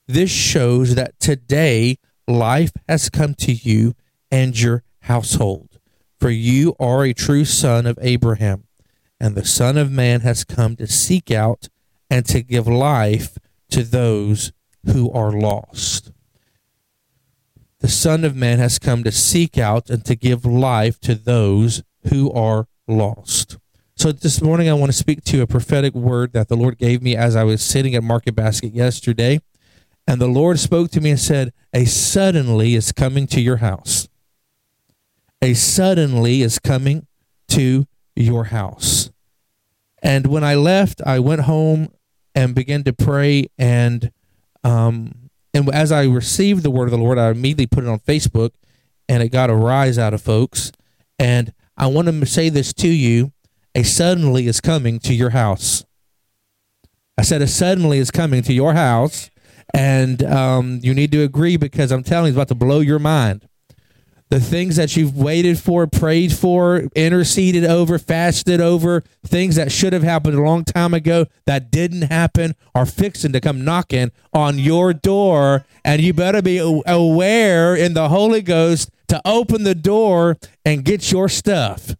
[0.06, 1.98] This shows that today
[2.28, 3.94] life has come to you
[4.31, 5.78] and your household,
[6.19, 8.65] for you are a true son of Abraham.
[9.20, 11.69] And the Son of Man has come to seek out
[12.11, 13.39] and to give life
[13.70, 14.52] to those
[14.85, 16.12] who are lost.
[17.81, 21.82] The Son of Man has come to seek out and to give life to those
[22.09, 23.59] who are lost.
[23.96, 27.00] So this morning, I want to speak to a prophetic word that the Lord gave
[27.00, 29.40] me as I was sitting at Market Basket yesterday.
[30.06, 34.08] And the Lord spoke to me and said, A suddenly is coming to your house.
[35.40, 37.06] A suddenly is coming
[37.48, 39.10] to your house.
[40.02, 41.88] And when I left, I went home
[42.34, 43.46] and began to pray.
[43.58, 44.10] And
[44.64, 48.00] um, and as I received the word of the Lord, I immediately put it on
[48.00, 48.50] Facebook,
[49.08, 50.72] and it got a rise out of folks.
[51.16, 53.32] And I want to say this to you:
[53.74, 55.84] a suddenly is coming to your house.
[57.16, 59.30] I said a suddenly is coming to your house,
[59.72, 62.98] and um, you need to agree because I'm telling you, it's about to blow your
[62.98, 63.48] mind
[64.34, 69.92] the things that you've waited for, prayed for, interceded over, fasted over, things that should
[69.92, 74.59] have happened a long time ago that didn't happen are fixing to come knocking on
[74.59, 75.64] your door.
[75.84, 81.12] And you better be aware in the Holy Ghost to open the door and get
[81.12, 81.94] your stuff.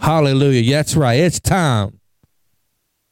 [0.00, 0.76] Hallelujah.
[0.76, 1.20] That's right.
[1.20, 2.00] It's time.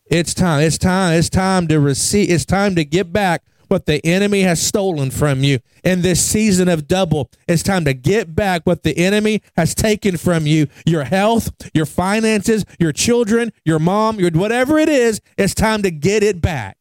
[0.06, 0.62] It's time.
[0.62, 1.12] It's time.
[1.12, 2.30] It's time to receive.
[2.30, 6.66] It's time to get back what the enemy has stolen from you in this season
[6.66, 7.30] of double.
[7.46, 11.84] It's time to get back what the enemy has taken from you your health, your
[11.84, 15.20] finances, your children, your mom, your whatever it is.
[15.36, 16.78] It's time to get it back.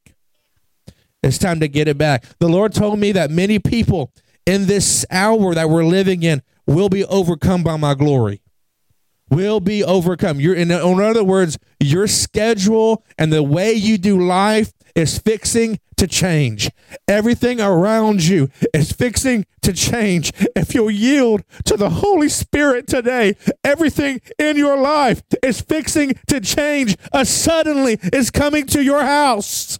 [1.21, 2.23] It's time to get it back.
[2.39, 4.13] The Lord told me that many people
[4.45, 8.41] in this hour that we're living in will be overcome by my glory
[9.29, 10.39] will be overcome.
[10.39, 15.79] You're in, in other words, your schedule and the way you do life is fixing
[15.97, 16.69] to change.
[17.07, 20.31] Everything around you is fixing to change.
[20.55, 26.39] If you'll yield to the Holy Spirit today, everything in your life is fixing to
[26.39, 26.95] change.
[27.13, 29.79] A suddenly is coming to your house.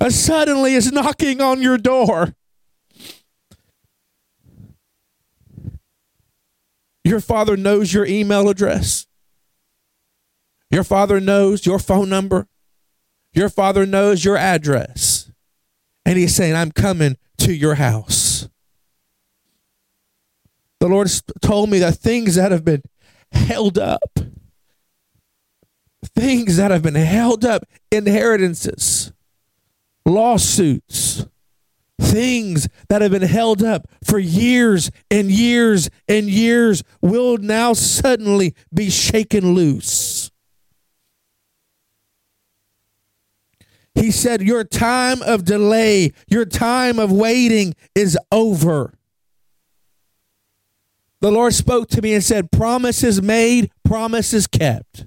[0.00, 2.34] A suddenly is knocking on your door.
[7.06, 9.06] Your father knows your email address.
[10.72, 12.48] Your father knows your phone number.
[13.32, 15.30] Your father knows your address.
[16.04, 18.48] And he's saying, I'm coming to your house.
[20.80, 21.08] The Lord
[21.40, 22.82] told me that things that have been
[23.30, 24.18] held up,
[26.02, 29.12] things that have been held up, inheritances,
[30.04, 31.24] lawsuits,
[31.98, 38.54] things that have been held up for years and years and years will now suddenly
[38.72, 40.30] be shaken loose.
[43.94, 48.92] He said, Your time of delay, your time of waiting is over.
[51.20, 55.06] The Lord spoke to me and said, Promises made, promises kept.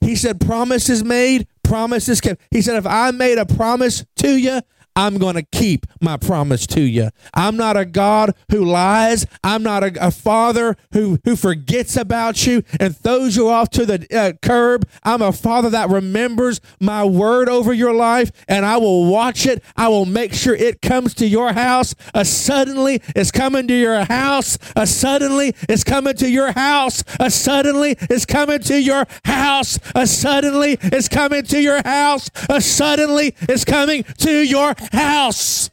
[0.00, 2.42] He said, Promises made, promises kept.
[2.50, 4.60] He said, if I made a promise to you,
[4.94, 7.10] I'm going to keep my promise to you.
[7.34, 9.26] I'm not a God who lies.
[9.42, 13.86] I'm not a, a father who, who forgets about you and throws you off to
[13.86, 14.86] the uh, curb.
[15.02, 19.64] I'm a father that remembers my word over your life and I will watch it.
[19.76, 21.94] I will make sure it comes to your house.
[22.14, 24.58] A suddenly is coming to your house.
[24.76, 27.02] A suddenly is coming to your house.
[27.18, 29.78] A suddenly is coming to your house.
[29.94, 32.30] A suddenly is coming to your house.
[32.48, 35.70] A suddenly is coming to your house.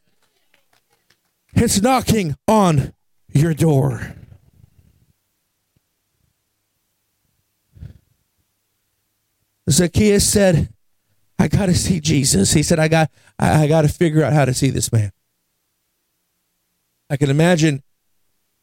[1.54, 2.94] It's knocking on
[3.34, 4.16] your door.
[9.70, 10.70] Zacchaeus said,
[11.38, 12.54] I got to see Jesus.
[12.54, 15.12] He said, I got, I, I got to figure out how to see this man.
[17.10, 17.84] I can imagine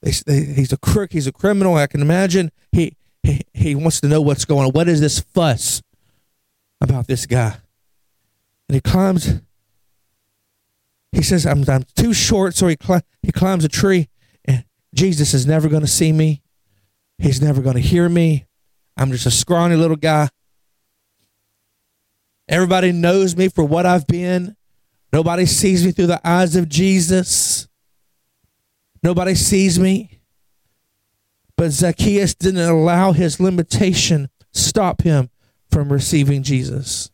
[0.02, 1.74] they, they, he's a crook, he's a criminal.
[1.74, 4.72] I can imagine he, he, he wants to know what's going on.
[4.72, 5.82] What is this fuss
[6.80, 7.56] about this guy?
[8.68, 9.40] And he climbs
[11.16, 14.08] he says, I'm, I'm too short, so he, cl- he climbs a tree.
[14.44, 14.64] And
[14.94, 16.42] Jesus is never going to see me.
[17.18, 18.46] He's never going to hear me.
[18.98, 20.28] I'm just a scrawny little guy.
[22.48, 24.56] Everybody knows me for what I've been.
[25.12, 27.66] Nobody sees me through the eyes of Jesus.
[29.02, 30.20] Nobody sees me.
[31.56, 35.30] But Zacchaeus didn't allow his limitation stop him
[35.70, 37.10] from receiving Jesus.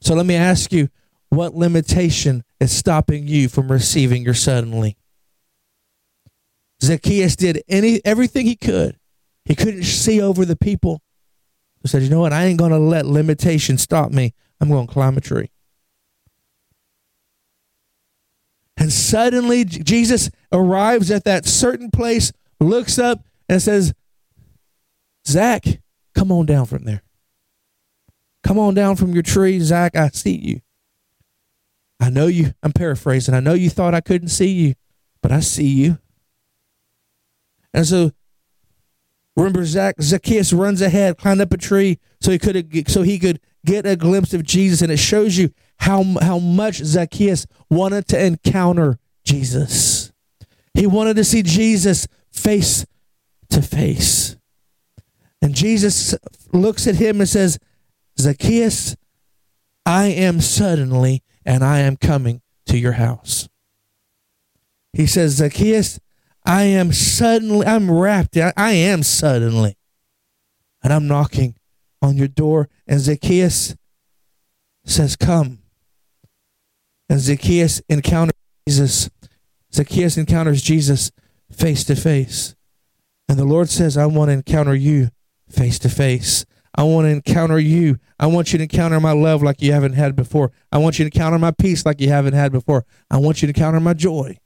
[0.00, 0.88] So let me ask you,
[1.30, 4.96] what limitation is stopping you from receiving your suddenly?
[6.82, 8.98] Zacchaeus did any everything he could.
[9.44, 11.02] He couldn't see over the people.
[11.82, 12.32] He said, "You know what?
[12.32, 14.34] I ain't going to let limitation stop me.
[14.60, 15.50] I'm going to climb a tree."
[18.76, 23.92] And suddenly Jesus arrives at that certain place, looks up and says,
[25.26, 25.64] "Zach,
[26.14, 27.02] come on down from there.
[28.42, 29.96] Come on down from your tree, Zach.
[29.96, 30.60] I see you."
[32.00, 34.74] I know you, I'm paraphrasing, I know you thought I couldn't see you,
[35.22, 35.98] but I see you.
[37.72, 38.10] And so
[39.36, 43.40] remember Zach, Zacchaeus runs ahead, climbed up a tree so he could so he could
[43.64, 44.82] get a glimpse of Jesus.
[44.82, 50.12] And it shows you how how much Zacchaeus wanted to encounter Jesus.
[50.74, 52.86] He wanted to see Jesus face
[53.50, 54.36] to face.
[55.42, 56.14] And Jesus
[56.52, 57.58] looks at him and says,
[58.18, 58.96] Zacchaeus,
[59.86, 63.48] I am suddenly and I am coming to your house.
[64.92, 66.00] He says, Zacchaeus,
[66.44, 69.76] I am suddenly, I'm wrapped, I am suddenly,
[70.82, 71.54] and I'm knocking
[72.02, 72.68] on your door.
[72.86, 73.76] And Zacchaeus
[74.84, 75.58] says, Come.
[77.08, 78.36] And Zacchaeus encounters
[78.66, 79.10] Jesus.
[79.72, 81.10] Zacchaeus encounters Jesus
[81.50, 82.54] face to face.
[83.28, 85.10] And the Lord says, I want to encounter you
[85.48, 86.44] face to face.
[86.74, 87.98] I want to encounter you.
[88.18, 90.52] I want you to encounter my love like you haven't had before.
[90.70, 92.84] I want you to encounter my peace like you haven't had before.
[93.10, 94.38] I want you to encounter my joy.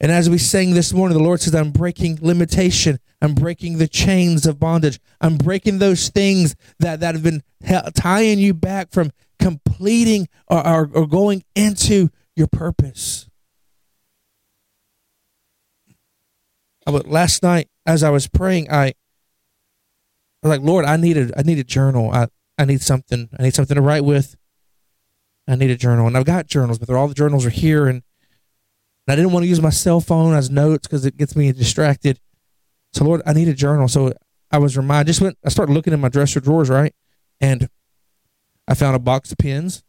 [0.00, 2.98] And as we sang this morning, the Lord says, I'm breaking limitation.
[3.20, 4.98] I'm breaking the chains of bondage.
[5.20, 7.42] I'm breaking those things that, that have been
[7.94, 13.29] tying you back from completing or, or, or going into your purpose.
[16.92, 18.94] But last night, as I was praying, I, I
[20.42, 22.10] was like, Lord, I need a, I need a journal.
[22.10, 23.28] I, I need something.
[23.38, 24.36] I need something to write with.
[25.48, 28.02] I need a journal, and I've got journals, but all the journals are here, and,
[29.06, 31.50] and I didn't want to use my cell phone as notes because it gets me
[31.50, 32.20] distracted.
[32.92, 33.88] So, Lord, I need a journal.
[33.88, 34.12] So
[34.50, 35.08] I was reminded.
[35.08, 35.38] Just went.
[35.44, 36.94] I started looking in my dresser drawers, right,
[37.40, 37.68] and
[38.68, 39.82] I found a box of pens.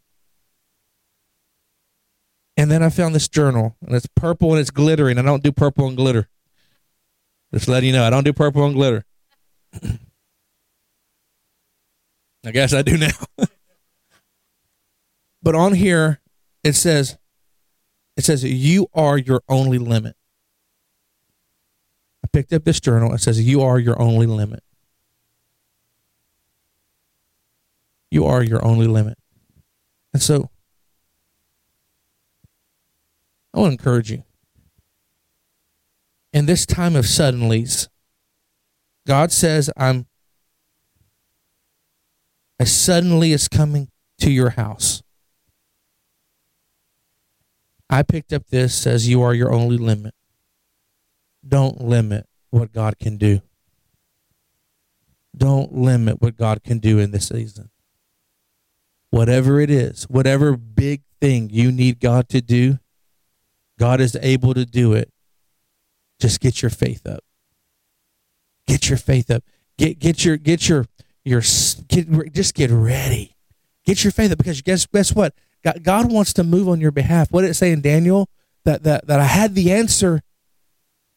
[2.56, 5.18] And then I found this journal, and it's purple and it's glittering.
[5.18, 6.28] I don't do purple and glitter.
[7.52, 9.04] Just letting you know, I don't do purple and glitter.
[12.44, 13.10] I guess I do now.
[15.42, 16.20] but on here,
[16.64, 17.18] it says
[18.16, 20.16] It says, You are your only limit.
[22.24, 23.12] I picked up this journal.
[23.12, 24.62] It says, You are your only limit.
[28.10, 29.18] You are your only limit.
[30.12, 30.50] And so,
[33.54, 34.24] I want to encourage you.
[36.32, 37.88] In this time of suddenlies,
[39.06, 40.06] God says, I'm
[42.58, 45.02] a suddenly is coming to your house.
[47.90, 50.14] I picked up this says you are your only limit.
[51.46, 53.42] Don't limit what God can do.
[55.36, 57.70] Don't limit what God can do in this season.
[59.10, 62.78] Whatever it is, whatever big thing you need God to do,
[63.78, 65.11] God is able to do it.
[66.22, 67.24] Just get your faith up.
[68.68, 69.42] Get your faith up.
[69.76, 70.86] Get get your get your
[71.24, 71.40] your
[71.88, 73.34] get just get ready.
[73.84, 75.34] Get your faith up because guess guess what?
[75.64, 77.32] God, God wants to move on your behalf.
[77.32, 78.28] What did it say in Daniel?
[78.64, 80.22] That that that I had the answer,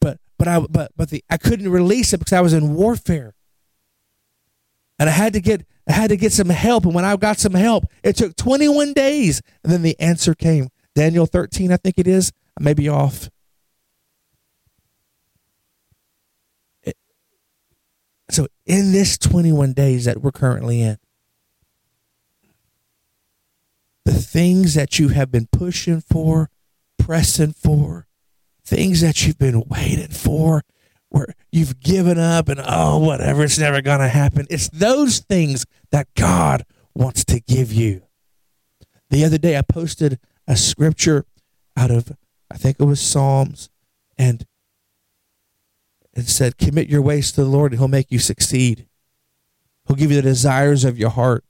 [0.00, 3.36] but but I but but the I couldn't release it because I was in warfare.
[4.98, 6.84] And I had to get I had to get some help.
[6.84, 9.40] And when I got some help, it took 21 days.
[9.62, 10.70] And then the answer came.
[10.96, 12.32] Daniel 13, I think it is.
[12.58, 13.30] I may be off.
[18.28, 20.98] So, in this 21 days that we're currently in,
[24.04, 26.50] the things that you have been pushing for,
[26.98, 28.06] pressing for,
[28.64, 30.62] things that you've been waiting for,
[31.08, 34.46] where you've given up and, oh, whatever, it's never going to happen.
[34.50, 38.02] It's those things that God wants to give you.
[39.10, 41.24] The other day, I posted a scripture
[41.76, 42.12] out of,
[42.50, 43.70] I think it was Psalms,
[44.18, 44.44] and
[46.16, 48.86] and said, Commit your ways to the Lord and He'll make you succeed.
[49.86, 51.44] He'll give you the desires of your heart.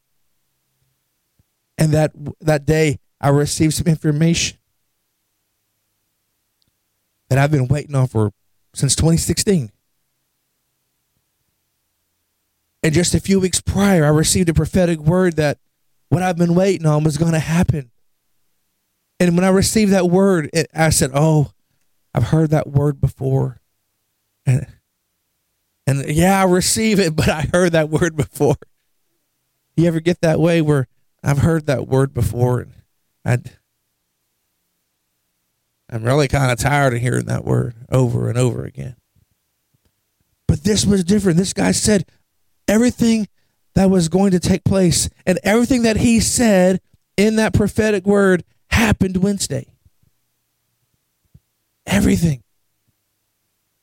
[1.79, 4.59] And that that day I received some information
[7.29, 8.33] that I've been waiting on for
[8.75, 9.71] since 2016.
[12.83, 15.59] And just a few weeks prior, I received a prophetic word that
[16.09, 17.91] what I've been waiting on was going to happen.
[19.19, 21.53] And when I received that word, it, I said, Oh,
[22.15, 23.61] I've heard that word before.
[24.47, 24.67] And,
[25.87, 28.57] and yeah, I receive it, but I heard that word before.
[29.77, 30.89] You ever get that way where
[31.23, 32.73] I've heard that word before and
[33.25, 33.51] I'd,
[35.91, 38.97] I'm really kind of tired of hearing that word over and over again.
[40.49, 41.37] But this was different.
[41.37, 42.07] This guy said
[42.69, 43.29] everything
[43.75, 46.81] that was going to take place and everything that he said
[47.17, 49.67] in that prophetic word happened Wednesday.
[51.87, 52.43] Everything.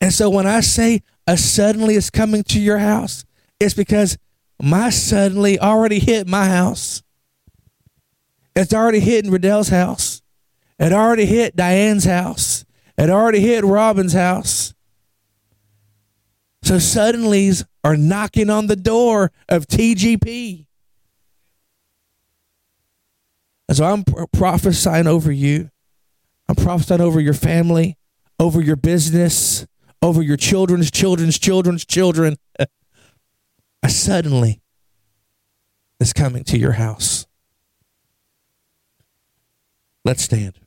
[0.03, 3.23] And so when I say a suddenly is coming to your house,
[3.57, 4.17] it's because
[4.61, 7.01] my suddenly already hit my house.
[8.53, 10.21] It's already hit Riddell's house.
[10.77, 12.65] It already hit Diane's house.
[12.97, 14.73] It already hit Robin's house.
[16.63, 20.65] So suddenlies are knocking on the door of TGP.
[23.69, 24.03] And so I'm
[24.33, 25.69] prophesying over you.
[26.49, 27.97] I'm prophesying over your family,
[28.37, 29.65] over your business,
[30.03, 32.35] over your children's children's children's children,
[33.87, 34.61] suddenly
[35.99, 37.25] is coming to your house.
[40.03, 40.62] Let's stand.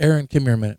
[0.00, 0.78] Aaron, come here a minute.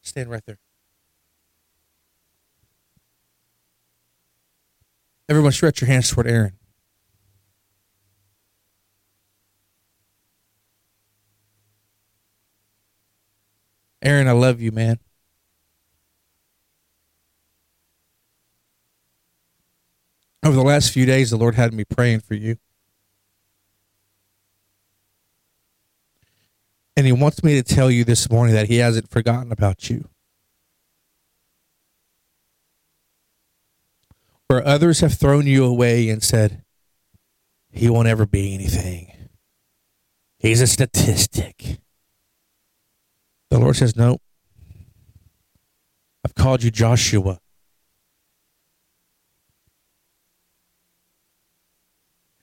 [0.00, 0.58] Stand right there.
[5.28, 6.54] Everyone, stretch your hands toward Aaron.
[14.02, 14.98] Aaron, I love you, man.
[20.42, 22.56] Over the last few days, the Lord had me praying for you.
[26.96, 30.08] And He wants me to tell you this morning that He hasn't forgotten about you.
[34.48, 36.64] Where others have thrown you away and said,
[37.70, 39.12] He won't ever be anything,
[40.38, 41.78] He's a statistic.
[43.50, 44.18] The Lord says, No.
[46.24, 47.40] I've called you Joshua.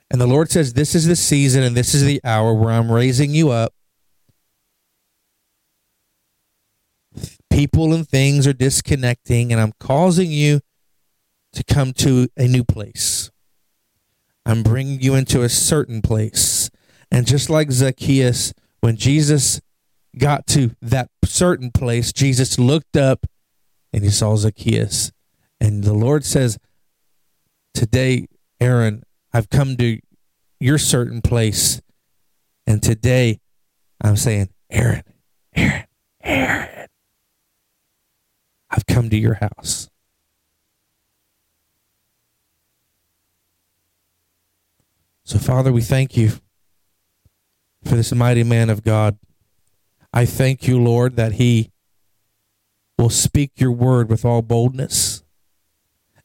[0.10, 2.92] And the Lord says, This is the season and this is the hour where I'm
[2.92, 3.74] raising you up.
[7.50, 10.62] People and things are disconnecting, and I'm causing you
[11.54, 13.32] to come to a new place.
[14.46, 16.70] I'm bringing you into a certain place.
[17.12, 19.60] And just like Zacchaeus, when Jesus
[20.18, 23.26] got to that certain place, Jesus looked up
[23.92, 25.12] and he saw Zacchaeus.
[25.60, 26.58] And the Lord says,
[27.74, 28.28] Today,
[28.60, 30.00] Aaron, I've come to
[30.60, 31.82] your certain place.
[32.66, 33.40] And today
[34.02, 35.04] I'm saying, Aaron,
[35.56, 35.86] Aaron,
[36.24, 36.88] Aaron,
[38.70, 39.90] I've come to your house.
[45.24, 46.32] So, Father, we thank you
[47.84, 49.18] for this mighty man of God.
[50.14, 51.72] I thank you, Lord, that he
[52.98, 55.24] will speak your word with all boldness.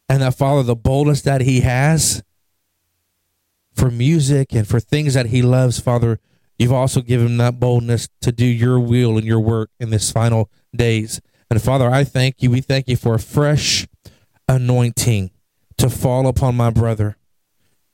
[0.09, 2.23] And that, Father, the boldness that he has
[3.75, 6.19] for music and for things that he loves, Father,
[6.59, 10.13] you've also given him that boldness to do your will and your work in this
[10.13, 11.21] final days.
[11.51, 12.51] And Father, I thank you.
[12.51, 13.87] We thank you for a fresh
[14.49, 15.31] anointing
[15.79, 17.17] to fall upon my brother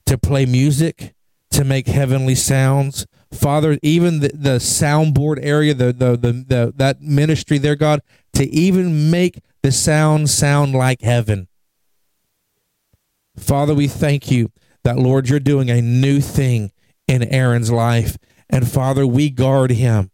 [0.08, 1.14] to play music,
[1.50, 3.06] to make heavenly sounds.
[3.30, 8.00] Father, even the, the soundboard area, the, the, the, the that ministry there, God,
[8.32, 11.46] to even make the sound sound like heaven.
[13.36, 14.50] Father, we thank you
[14.88, 16.72] that, Lord, you're doing a new thing
[17.06, 18.16] in Aaron's life.
[18.48, 20.10] And Father, we guard him.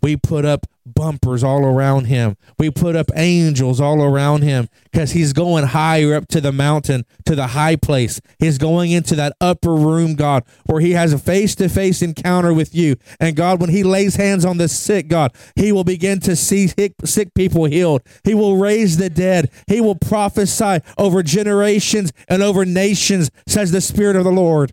[0.00, 2.36] We put up bumpers all around him.
[2.58, 7.04] We put up angels all around him because he's going higher up to the mountain,
[7.26, 8.20] to the high place.
[8.38, 12.54] He's going into that upper room, God, where he has a face to face encounter
[12.54, 12.96] with you.
[13.20, 16.68] And God, when he lays hands on the sick, God, he will begin to see
[16.68, 18.02] sick, sick people healed.
[18.24, 19.50] He will raise the dead.
[19.66, 24.72] He will prophesy over generations and over nations, says the Spirit of the Lord.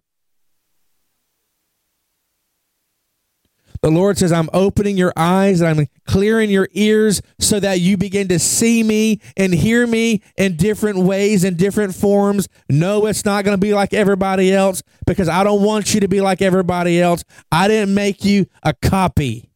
[3.83, 7.97] The Lord says, I'm opening your eyes and I'm clearing your ears so that you
[7.97, 12.47] begin to see me and hear me in different ways and different forms.
[12.69, 16.07] No, it's not going to be like everybody else because I don't want you to
[16.07, 17.25] be like everybody else.
[17.51, 19.51] I didn't make you a copy.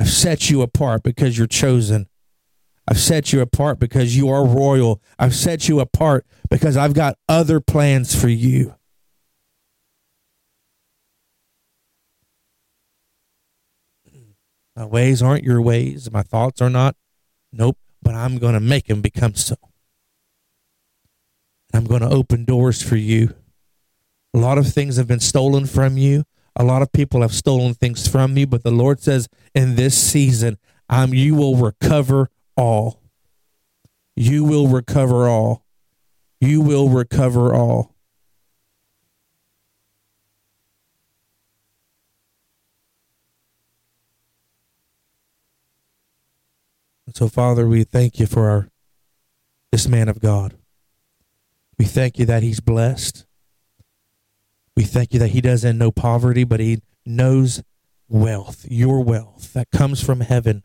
[0.00, 2.08] I've set you apart because you're chosen.
[2.88, 5.02] I've set you apart because you are royal.
[5.18, 8.77] I've set you apart because I've got other plans for you.
[14.78, 16.08] My ways aren't your ways.
[16.12, 16.94] My thoughts are not.
[17.52, 17.76] Nope.
[18.00, 19.56] But I'm going to make them become so.
[21.74, 23.34] I'm going to open doors for you.
[24.34, 26.22] A lot of things have been stolen from you.
[26.54, 30.00] A lot of people have stolen things from you, but the Lord says in this
[30.00, 33.02] season, um, you will recover all.
[34.14, 35.64] You will recover all.
[36.40, 37.96] You will recover all.
[47.18, 48.68] So, Father, we thank you for our,
[49.72, 50.54] this man of God.
[51.76, 53.26] We thank you that he's blessed.
[54.76, 57.60] We thank you that he doesn't know poverty, but he knows
[58.08, 60.62] wealth, your wealth that comes from heaven.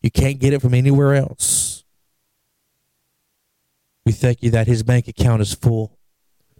[0.00, 1.84] You can't get it from anywhere else.
[4.06, 5.98] We thank you that his bank account is full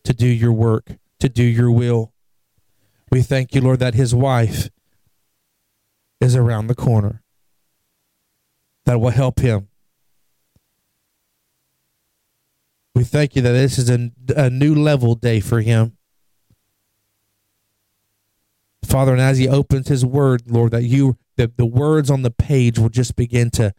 [0.05, 2.12] to do your work, to do your will.
[3.11, 4.69] We thank you, Lord, that his wife
[6.21, 7.23] is around the corner
[8.86, 9.69] that will help him.
[12.94, 15.97] We thank you that this is a, a new level day for him.
[18.85, 22.31] Father, and as he opens his word, Lord, that you that the words on the
[22.31, 23.73] page will just begin to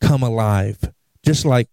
[0.00, 0.78] come alive.
[1.24, 1.68] Just like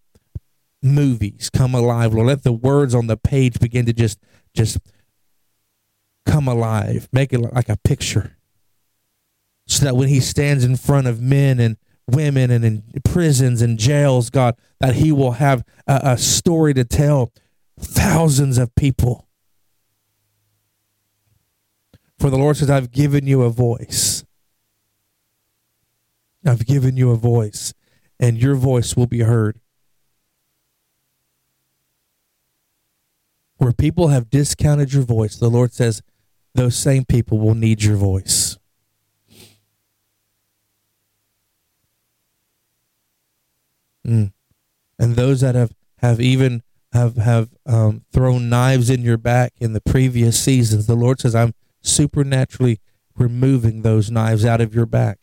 [0.82, 2.14] movies come alive.
[2.14, 4.20] Lord, let the words on the page begin to just
[4.54, 4.80] just
[6.26, 7.08] come alive.
[7.14, 8.36] Make it like a picture.
[9.68, 11.78] So that when he stands in front of men and
[12.14, 16.84] women and in prisons and jails, God, that He will have a, a story to
[16.84, 17.32] tell
[17.80, 19.28] thousands of people.
[22.18, 24.26] For the Lord says, I've given you a voice.
[26.46, 27.74] I've given you a voice,
[28.20, 29.60] and your voice will be heard.
[33.58, 36.02] Where people have discounted your voice, the Lord says,
[36.56, 38.49] those same people will need your voice.
[44.10, 44.34] Mm.
[44.98, 49.74] And those that have, have even have have um, thrown knives in your back in
[49.74, 52.80] the previous seasons, the Lord says, "I'm supernaturally
[53.16, 55.20] removing those knives out of your back."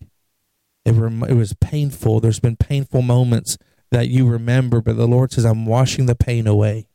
[0.85, 2.21] It, rem- it was painful.
[2.21, 3.59] There's been painful moments
[3.91, 6.87] that you remember, but the Lord says, I'm washing the pain away.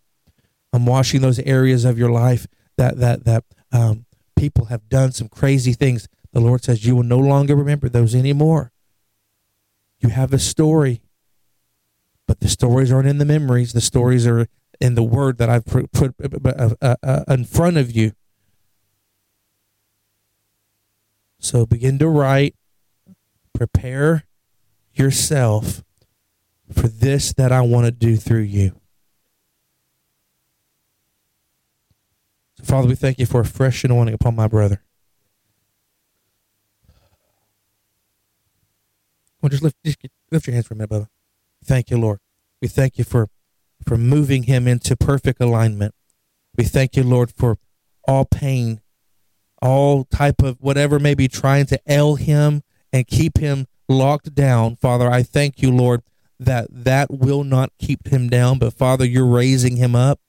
[0.71, 2.47] I'm washing those areas of your life
[2.77, 3.43] that that that
[3.73, 4.05] um,
[4.37, 6.07] people have done some crazy things.
[6.31, 8.71] The Lord says you will no longer remember those anymore.
[9.99, 11.01] You have a story,
[12.31, 13.73] but the stories aren't in the memories.
[13.73, 14.47] The stories are
[14.79, 15.89] in the Word that I've put,
[16.23, 18.13] uh, uh, uh, in front of you.
[21.39, 22.55] So begin to write.
[23.53, 24.23] Prepare
[24.93, 25.83] yourself
[26.71, 28.79] for this that I want to do through you.
[32.63, 34.81] Father, we thank you for a fresh anointing upon my brother.
[39.41, 39.97] Well, just lift, just
[40.31, 41.09] lift your hands for a minute, brother.
[41.63, 42.19] Thank you, Lord.
[42.61, 43.27] We thank you for,
[43.87, 45.93] for moving him into perfect alignment.
[46.57, 47.57] We thank you, Lord, for
[48.07, 48.81] all pain,
[49.61, 52.61] all type of whatever may be trying to ail him
[52.91, 54.75] and keep him locked down.
[54.75, 56.01] Father, I thank you, Lord,
[56.39, 60.19] that that will not keep him down, but Father, you're raising him up.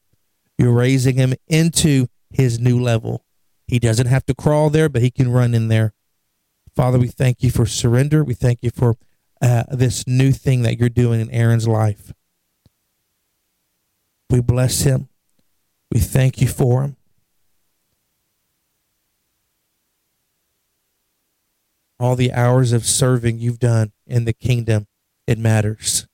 [0.58, 3.24] You're raising him into his new level.
[3.66, 5.94] He doesn't have to crawl there, but he can run in there.
[6.76, 8.22] Father, we thank you for surrender.
[8.22, 8.96] We thank you for
[9.42, 12.12] uh, this new thing that you're doing in Aaron's life.
[14.30, 15.08] We bless him.
[15.90, 16.96] We thank you for him.
[21.98, 24.86] All the hours of serving you've done in the kingdom,
[25.26, 26.06] it matters.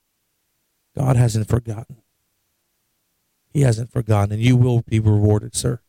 [0.97, 1.99] God hasn't forgotten.
[3.53, 5.81] He hasn't forgotten, and you will be rewarded, sir.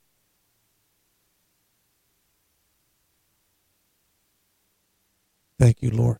[5.58, 6.20] Thank you, Lord.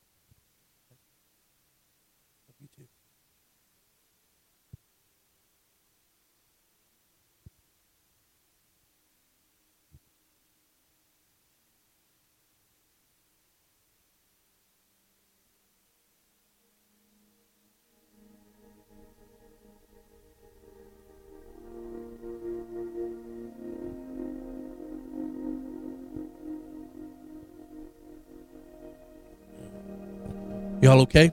[30.90, 31.30] Y'all okay?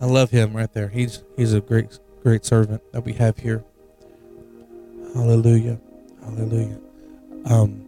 [0.00, 0.86] I love him right there.
[0.86, 3.64] He's he's a great great servant that we have here.
[5.12, 5.80] Hallelujah.
[6.22, 6.78] Hallelujah.
[7.46, 7.84] Um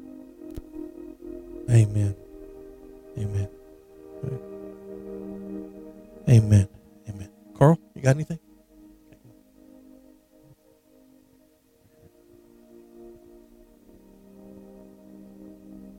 [1.70, 2.16] Amen.
[3.16, 3.48] Amen.
[6.28, 6.68] Amen.
[7.08, 7.28] Amen.
[7.56, 8.40] Carl, you got anything?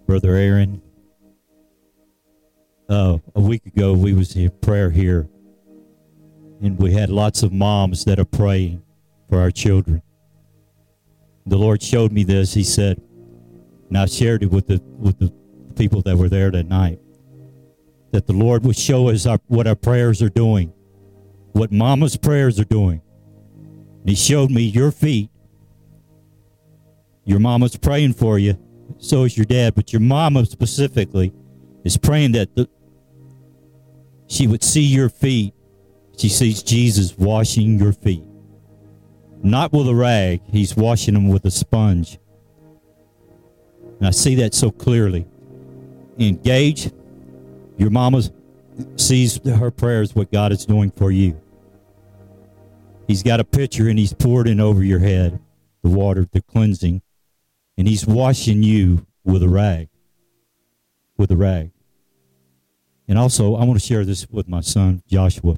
[0.05, 0.81] Brother Aaron,
[2.89, 5.27] uh, a week ago we was in prayer here
[6.61, 8.81] and we had lots of moms that are praying
[9.29, 10.01] for our children.
[11.45, 12.53] The lord showed me this.
[12.53, 13.01] He said
[13.89, 15.31] and i shared it with the with the
[15.75, 16.99] people that were there that night
[18.11, 20.73] that the lord would show us our, what our prayers are doing
[21.55, 23.01] what mama's prayers are doing.
[24.01, 25.29] And he showed me your feet.
[27.23, 28.57] Your mama's praying for you.
[28.97, 31.33] So is your dad but your mama specifically
[31.85, 32.69] is praying that the,
[34.27, 35.53] she would see your feet.
[36.17, 38.23] She sees Jesus washing your feet.
[39.43, 42.17] Not with a rag, he's washing them with a sponge.
[43.99, 45.27] And I see that so clearly.
[46.17, 46.91] Engage.
[47.77, 48.23] Your mama
[48.95, 51.39] sees her prayers what God is doing for you.
[53.07, 55.39] He's got a pitcher and he's poured in over your head
[55.83, 57.03] the water, the cleansing,
[57.77, 59.87] and he's washing you with a rag.
[61.15, 61.74] With a rag.
[63.07, 65.57] And also, I want to share this with my son, Joshua.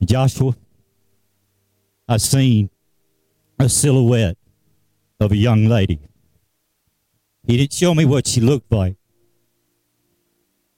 [0.00, 0.56] And Joshua,
[2.08, 2.70] I seen
[3.58, 4.38] a silhouette
[5.20, 6.00] of a young lady.
[7.46, 8.96] He didn't show me what she looked like,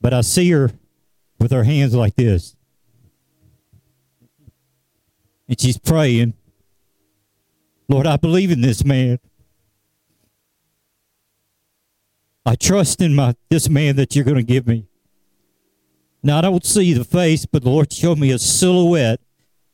[0.01, 0.71] but I see her
[1.39, 2.57] with her hands like this.
[5.49, 6.35] And she's praying,
[7.89, 9.19] Lord, I believe in this man.
[12.47, 14.87] I trust in my this man that you're going to give me.
[16.27, 19.21] Now, I don't see the face, but the Lord showed me a silhouette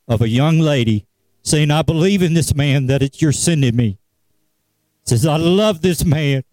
[0.09, 1.07] of a young lady
[1.43, 3.97] saying, I believe in this man that it's you're sending me.
[5.05, 6.43] Says, I love this man.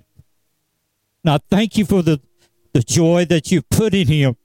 [1.27, 2.21] I thank you for the,
[2.73, 4.37] the joy that you put in him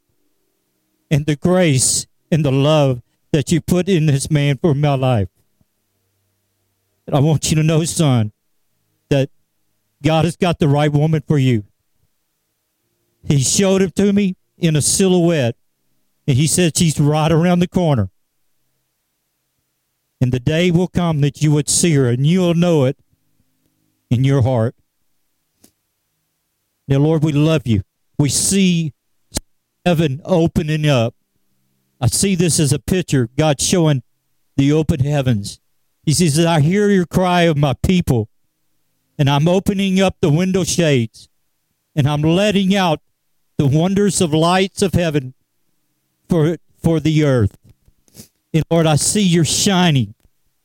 [1.11, 5.29] and the grace and the love that you put in this man for my life.
[7.05, 8.31] And I want you to know, son,
[9.09, 9.29] that
[10.01, 11.63] God has got the right woman for you.
[13.23, 15.55] He showed it to me in a silhouette.
[16.25, 18.09] And he said she's right around the corner.
[20.21, 22.97] And the day will come that you would see her and you'll know it
[24.09, 24.73] in your heart.
[26.87, 27.81] Now, Lord, we love you.
[28.17, 28.93] We see
[29.85, 31.13] heaven opening up.
[31.99, 34.01] I see this as a picture, God showing
[34.55, 35.59] the open heavens.
[36.05, 38.29] He says, I hear your cry of my people,
[39.17, 41.29] and I'm opening up the window shades,
[41.95, 43.01] and I'm letting out
[43.57, 45.33] the wonders of lights of heaven
[46.29, 47.57] for, for the earth.
[48.53, 50.13] And Lord, I see your shining,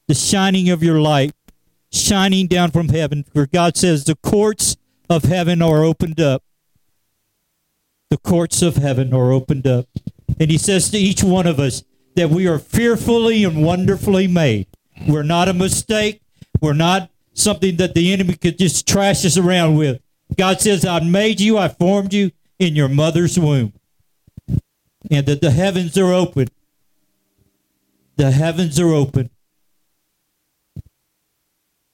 [0.06, 1.32] the shining of your light,
[1.90, 3.24] shining down from heaven.
[3.34, 4.76] For God says, the courts
[5.08, 6.42] of heaven are opened up.
[8.10, 9.86] The courts of heaven are opened up.
[10.40, 11.82] And He says to each one of us
[12.14, 14.66] that we are fearfully and wonderfully made.
[15.06, 16.20] We're not a mistake.
[16.60, 20.00] We're not something that the enemy could just trash us around with.
[20.36, 23.72] God says, I made you, I formed you in your mother's womb.
[25.10, 26.48] And that the heavens are open.
[28.16, 29.30] The heavens are open.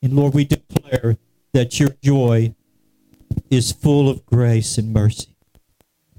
[0.03, 1.17] And Lord, we declare
[1.53, 2.55] that your joy
[3.51, 5.37] is full of grace and mercy.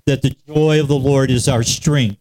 [0.05, 2.19] That the joy of the Lord is our strength.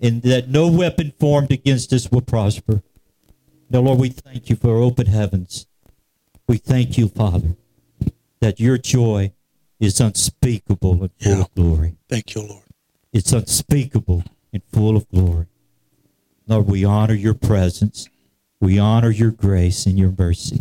[0.00, 2.82] And that no weapon formed against us will prosper.
[3.70, 5.66] Now, Lord, we thank you for open heavens.
[6.46, 7.56] We thank you, Father,
[8.40, 9.32] that your joy
[9.80, 11.40] is unspeakable and full Yeah.
[11.42, 11.96] of glory.
[12.08, 12.62] Thank you, Lord.
[13.12, 15.46] It's unspeakable and full of glory.
[16.46, 18.08] Lord, we honor your presence.
[18.60, 20.60] We honor your grace and your mercy.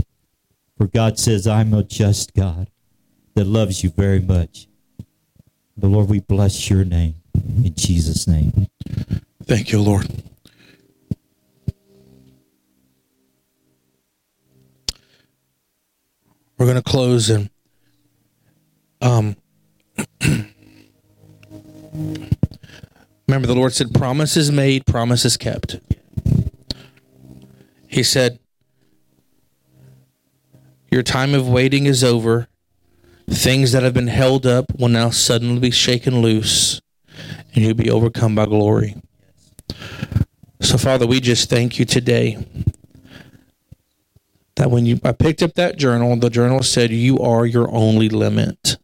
[0.77, 2.69] For God says, I'm a just God
[3.35, 4.68] that loves you very much.
[5.77, 7.15] The Lord, we bless your name
[7.64, 8.68] in Jesus' name.
[9.45, 10.07] Thank you, Lord.
[16.57, 17.49] We're going to close and
[19.04, 19.36] um
[23.28, 25.80] remember the Lord said promises made, promises kept.
[27.88, 28.40] He said
[30.90, 32.48] your time of waiting is over.
[33.30, 36.82] Things that have been held up will now suddenly be shaken loose
[37.54, 38.96] and you'll be overcome by glory.
[40.62, 42.46] So, Father, we just thank you today
[44.56, 48.10] that when you I picked up that journal, the journal said you are your only
[48.10, 48.78] limit.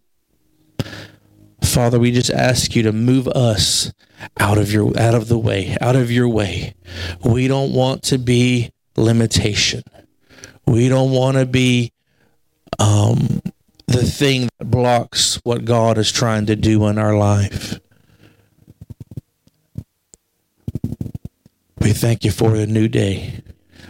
[1.62, 3.92] Father, we just ask you to move us
[4.40, 6.74] out of your out of the way, out of your way.
[7.24, 9.84] We don't want to be limitation.
[10.66, 11.94] We don't want to be
[12.80, 13.42] um
[13.88, 17.80] the thing that blocks what God is trying to do in our life.
[21.82, 23.42] We thank you for the new day.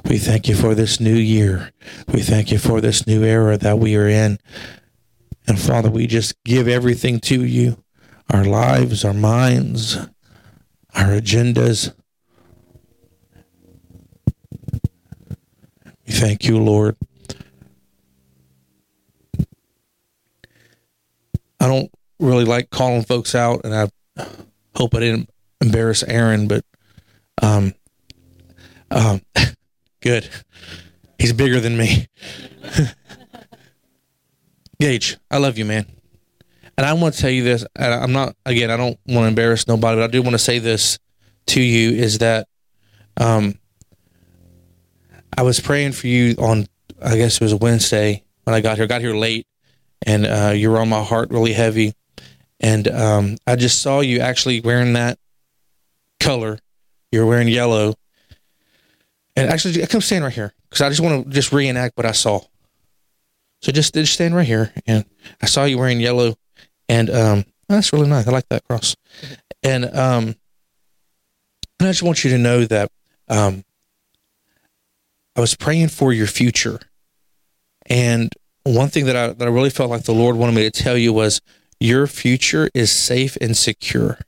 [0.05, 1.71] We thank you for this new year.
[2.07, 4.39] We thank you for this new era that we are in.
[5.49, 7.83] And Father, we just give everything to you
[8.29, 9.97] our lives, our minds,
[10.93, 11.91] our agendas.
[16.05, 16.95] We thank you, Lord.
[21.59, 23.89] I don't really like calling folks out, and I
[24.75, 25.31] hope I didn't
[25.61, 26.63] embarrass Aaron, but
[27.41, 27.73] um,
[28.91, 29.21] um,
[30.01, 30.29] good.
[31.17, 32.05] He's bigger than me.
[34.79, 35.85] Gage, I love you, man.
[36.77, 37.65] And I want to tell you this.
[37.75, 40.39] and I'm not, again, I don't want to embarrass nobody, but I do want to
[40.39, 40.97] say this
[41.47, 42.47] to you is that
[43.17, 43.59] um,
[45.37, 46.67] I was praying for you on,
[47.01, 48.87] I guess it was Wednesday when I got here.
[48.87, 49.45] got here late,
[50.05, 51.93] and uh, you were on my heart really heavy.
[52.61, 55.19] And um, I just saw you actually wearing that
[56.21, 56.59] color.
[57.11, 57.95] You're wearing yellow.
[59.35, 62.11] And actually, come stand right here because I just want to just reenact what I
[62.13, 62.41] saw.
[63.61, 65.05] So just just stand right here, and
[65.41, 66.35] I saw you wearing yellow,
[66.87, 68.27] and um, that's really nice.
[68.27, 68.95] I like that cross,
[69.63, 70.35] and um,
[71.79, 72.89] and I just want you to know that
[73.27, 73.63] um,
[75.35, 76.79] I was praying for your future,
[77.87, 78.33] and
[78.63, 80.97] one thing that I that I really felt like the Lord wanted me to tell
[80.97, 81.41] you was
[81.81, 84.19] your future is safe and secure,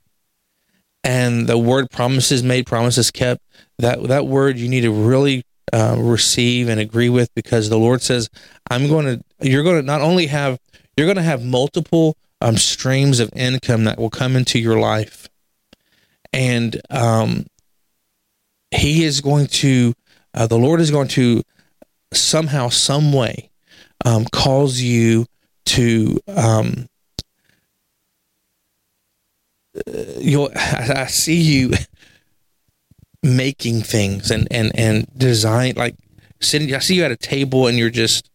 [1.05, 3.41] and the word promises made, promises kept.
[3.79, 8.01] That that word you need to really uh, receive and agree with because the Lord
[8.01, 8.29] says,
[8.69, 10.59] "I'm going to." You're going to not only have
[10.97, 15.27] you're going to have multiple um, streams of income that will come into your life,
[16.33, 17.45] and um,
[18.71, 19.93] He is going to.
[20.33, 21.43] Uh, the Lord is going to
[22.13, 23.49] somehow, some way,
[24.05, 25.25] um, cause you
[25.67, 26.19] to.
[26.27, 26.87] Um,
[30.17, 30.51] you'll.
[30.55, 31.71] I, I see you
[33.23, 35.95] making things and and and design like
[36.39, 36.73] sitting.
[36.73, 38.29] I see you at a table and you're just.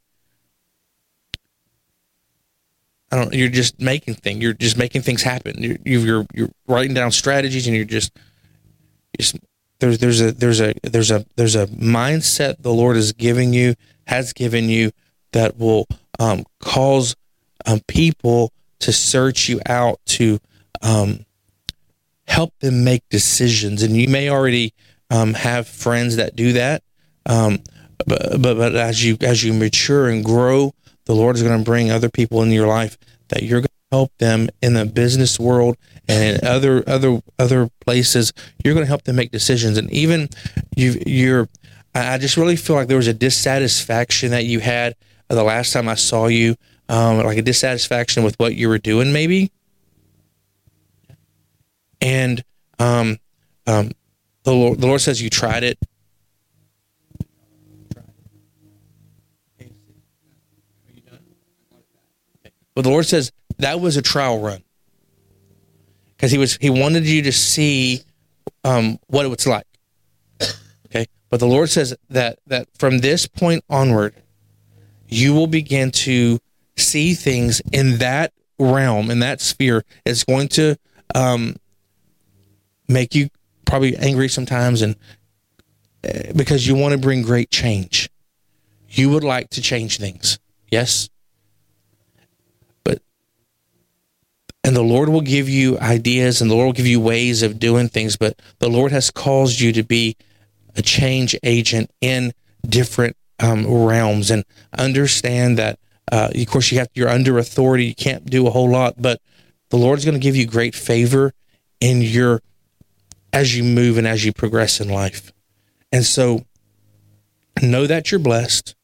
[3.11, 3.33] I don't.
[3.33, 4.43] You're just making things.
[4.43, 5.63] You're just making things happen.
[5.63, 8.17] You're you're you're writing down strategies and you're just,
[9.19, 9.39] just
[9.79, 13.75] there's there's a there's a there's a there's a mindset the Lord is giving you
[14.07, 14.91] has given you
[15.33, 15.87] that will
[16.19, 17.15] um, cause
[17.67, 20.39] um, people to search you out to
[20.83, 21.26] um,
[22.37, 23.83] help them make decisions.
[23.83, 24.75] And you may already
[25.11, 26.83] um, have friends that do that.
[27.25, 27.61] Um,
[28.07, 30.75] but, but but as you as you mature and grow,
[31.07, 32.99] the Lord is going to bring other people in your life
[33.29, 35.77] that you're going to help them in the business world
[36.09, 38.35] and in other other other places.
[38.63, 40.29] You're going to help them make decisions, and even
[40.77, 41.49] you you're.
[41.95, 44.95] I just really feel like there was a dissatisfaction that you had
[45.31, 46.57] the last time I saw you,
[46.91, 49.51] um, like a dissatisfaction with what you were doing, maybe.
[52.01, 52.43] And
[52.79, 53.19] um,
[53.67, 53.93] um,
[54.45, 55.79] the Lord, the Lord says you tried it.
[62.75, 64.63] But the Lord says that was a trial run
[66.11, 68.03] because he was he wanted you to see
[68.65, 69.67] um, what it was like.
[70.87, 74.15] Okay, but the Lord says that that from this point onward,
[75.09, 76.39] you will begin to
[76.77, 79.85] see things in that realm in that sphere.
[80.05, 80.77] It's going to
[81.15, 81.57] um,
[82.89, 83.29] make you
[83.65, 84.97] probably angry sometimes, and
[86.05, 88.09] uh, because you want to bring great change,
[88.89, 90.39] you would like to change things.
[90.71, 91.09] Yes.
[92.85, 93.01] But
[94.65, 97.59] and the Lord will give you ideas and the Lord will give you ways of
[97.59, 100.17] doing things, but the Lord has caused you to be
[100.77, 102.33] a change agent in
[102.69, 104.45] different um, realms and
[104.77, 105.79] understand that,
[106.11, 107.87] uh, of course, you have, you're under authority.
[107.87, 109.21] You can't do a whole lot, but
[109.71, 111.33] the Lord's going to give you great favor
[111.81, 112.43] in your,
[113.37, 115.31] as you move and as you progress in life.
[115.93, 116.47] And so
[117.61, 118.75] know that you're blessed.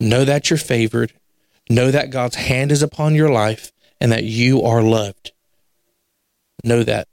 [0.00, 1.12] Know that you're favored.
[1.68, 5.32] Know that God's hand is upon your life and that you are loved.
[6.64, 7.06] Know that.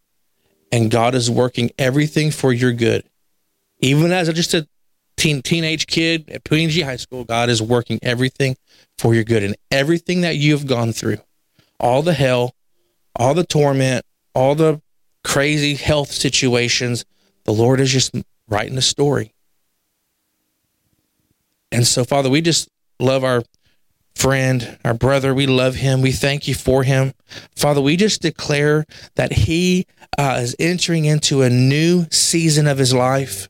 [0.71, 3.03] And God is working everything for your good.
[3.79, 4.65] Even as just a
[5.17, 8.55] teen, teenage kid at PNG High School, God is working everything
[8.97, 9.43] for your good.
[9.43, 11.17] And everything that you have gone through,
[11.77, 12.55] all the hell,
[13.17, 14.81] all the torment, all the
[15.23, 17.05] crazy health situations,
[17.45, 18.15] the Lord is just
[18.47, 19.33] writing a story.
[21.71, 22.69] And so, Father, we just
[22.99, 23.43] love our
[24.15, 25.33] friend, our brother.
[25.33, 26.01] We love him.
[26.01, 27.13] We thank you for him.
[27.55, 28.85] Father, we just declare
[29.15, 29.87] that he
[30.17, 33.49] uh, is entering into a new season of his life.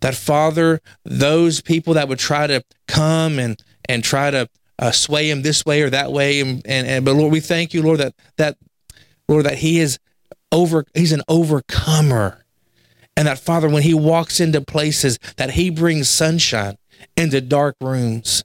[0.00, 4.48] That, Father, those people that would try to come and, and try to
[4.78, 7.74] uh, sway him this way or that way, and, and, and but Lord, we thank
[7.74, 8.56] you, Lord, that that
[9.28, 9.98] Lord, that he is
[10.52, 12.44] over, he's an overcomer.
[13.16, 16.76] And that Father, when he walks into places, that he brings sunshine
[17.16, 18.44] into dark rooms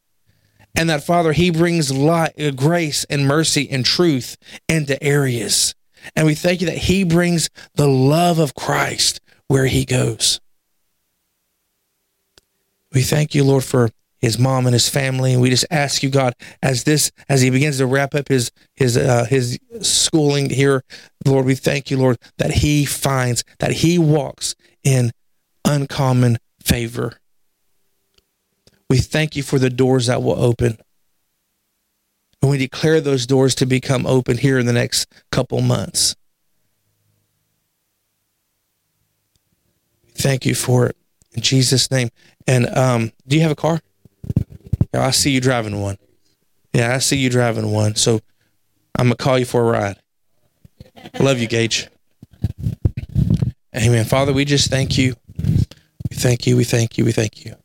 [0.75, 4.37] and that Father, He brings light, uh, grace and mercy and truth
[4.67, 5.73] into areas.
[6.15, 10.41] And we thank you that He brings the love of Christ where He goes.
[12.91, 13.89] We thank you, Lord, for
[14.25, 16.33] his mom and his family, and we just ask you, God,
[16.63, 20.83] as this as he begins to wrap up his his uh, his schooling here,
[21.27, 25.11] Lord, we thank you, Lord, that he finds that he walks in
[25.63, 27.19] uncommon favor.
[28.89, 30.79] We thank you for the doors that will open.
[32.41, 36.15] And we declare those doors to become open here in the next couple months.
[40.15, 40.97] Thank you for it.
[41.33, 42.09] In Jesus' name.
[42.47, 43.81] And um, do you have a car?
[45.01, 45.97] I see you driving one.
[46.73, 47.95] Yeah, I see you driving one.
[47.95, 48.21] So
[48.97, 49.97] I'm to call you for a ride.
[51.19, 51.89] Love you, Gage.
[53.75, 54.05] Amen.
[54.05, 55.15] Father, we just thank you.
[56.09, 56.55] We thank you.
[56.57, 57.05] We thank you.
[57.05, 57.55] We thank you.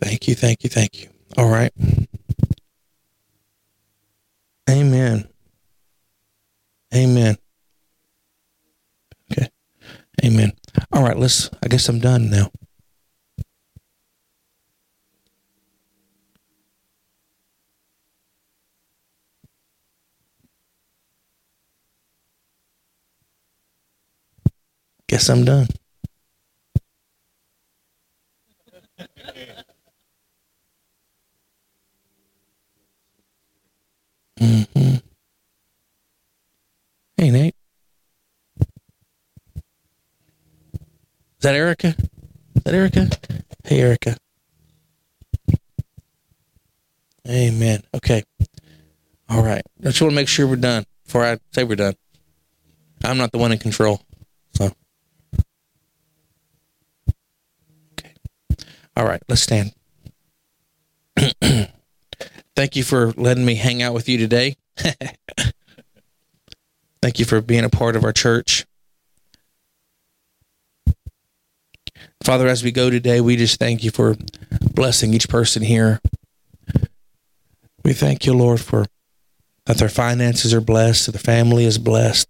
[0.00, 1.08] Thank you, thank you, thank you.
[1.36, 1.72] All right.
[4.68, 5.28] Amen.
[6.94, 7.36] Amen.
[9.30, 9.48] Okay.
[10.24, 10.52] Amen.
[10.92, 12.50] All right, let's I guess I'm done now.
[25.10, 25.66] Guess I'm done.
[34.40, 34.94] Mm-hmm.
[37.16, 37.56] Hey, Nate.
[39.48, 39.52] Is
[41.40, 41.88] that Erica?
[41.88, 43.08] Is that Erica?
[43.64, 44.16] Hey, Erica.
[47.28, 47.82] Amen.
[47.96, 48.22] Okay.
[49.28, 49.62] All right.
[49.80, 51.96] I just want to make sure we're done before I say we're done.
[53.02, 54.00] I'm not the one in control.
[54.54, 54.72] So.
[59.00, 59.22] All right.
[59.30, 59.72] Let's stand.
[62.54, 64.58] Thank you for letting me hang out with you today.
[67.00, 68.66] Thank you for being a part of our church.
[72.22, 74.16] Father, as we go today, we just thank you for
[74.74, 76.02] blessing each person here.
[77.82, 78.84] We thank you, Lord, for
[79.64, 82.28] that their finances are blessed, that their family is blessed.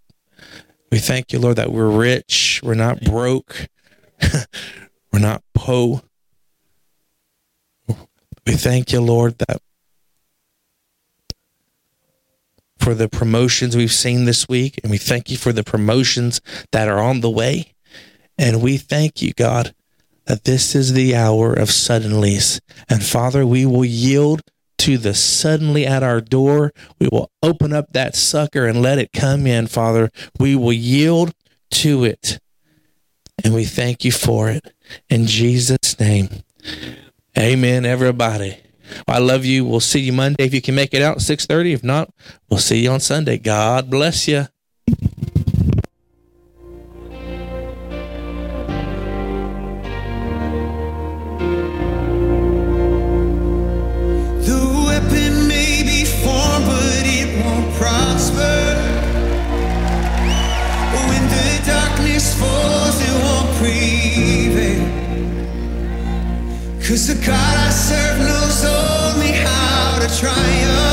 [0.93, 3.67] We thank you, Lord, that we're rich, we're not broke,
[5.13, 6.03] we're not po.
[8.51, 9.63] We thank you, Lord, that
[12.81, 16.41] for the promotions we've seen this week, and we thank you for the promotions
[16.73, 17.75] that are on the way.
[18.37, 19.73] And we thank you, God,
[20.25, 22.59] that this is the hour of suddenlies.
[22.89, 24.43] And Father, we will yield
[24.79, 26.73] to the suddenly at our door.
[26.99, 30.11] We will open up that sucker and let it come in, Father.
[30.41, 31.35] We will yield
[31.71, 32.41] to it.
[33.45, 34.75] And we thank you for it.
[35.09, 36.43] In Jesus' name.
[37.39, 38.59] Amen, everybody.
[39.07, 39.65] I love you.
[39.65, 41.73] We'll see you Monday if you can make it out 6:30.
[41.73, 42.13] If not,
[42.49, 43.39] we'll see you on Sunday.
[43.39, 44.47] God bless you.
[66.91, 70.90] Cause the God I serve knows only how to triumph.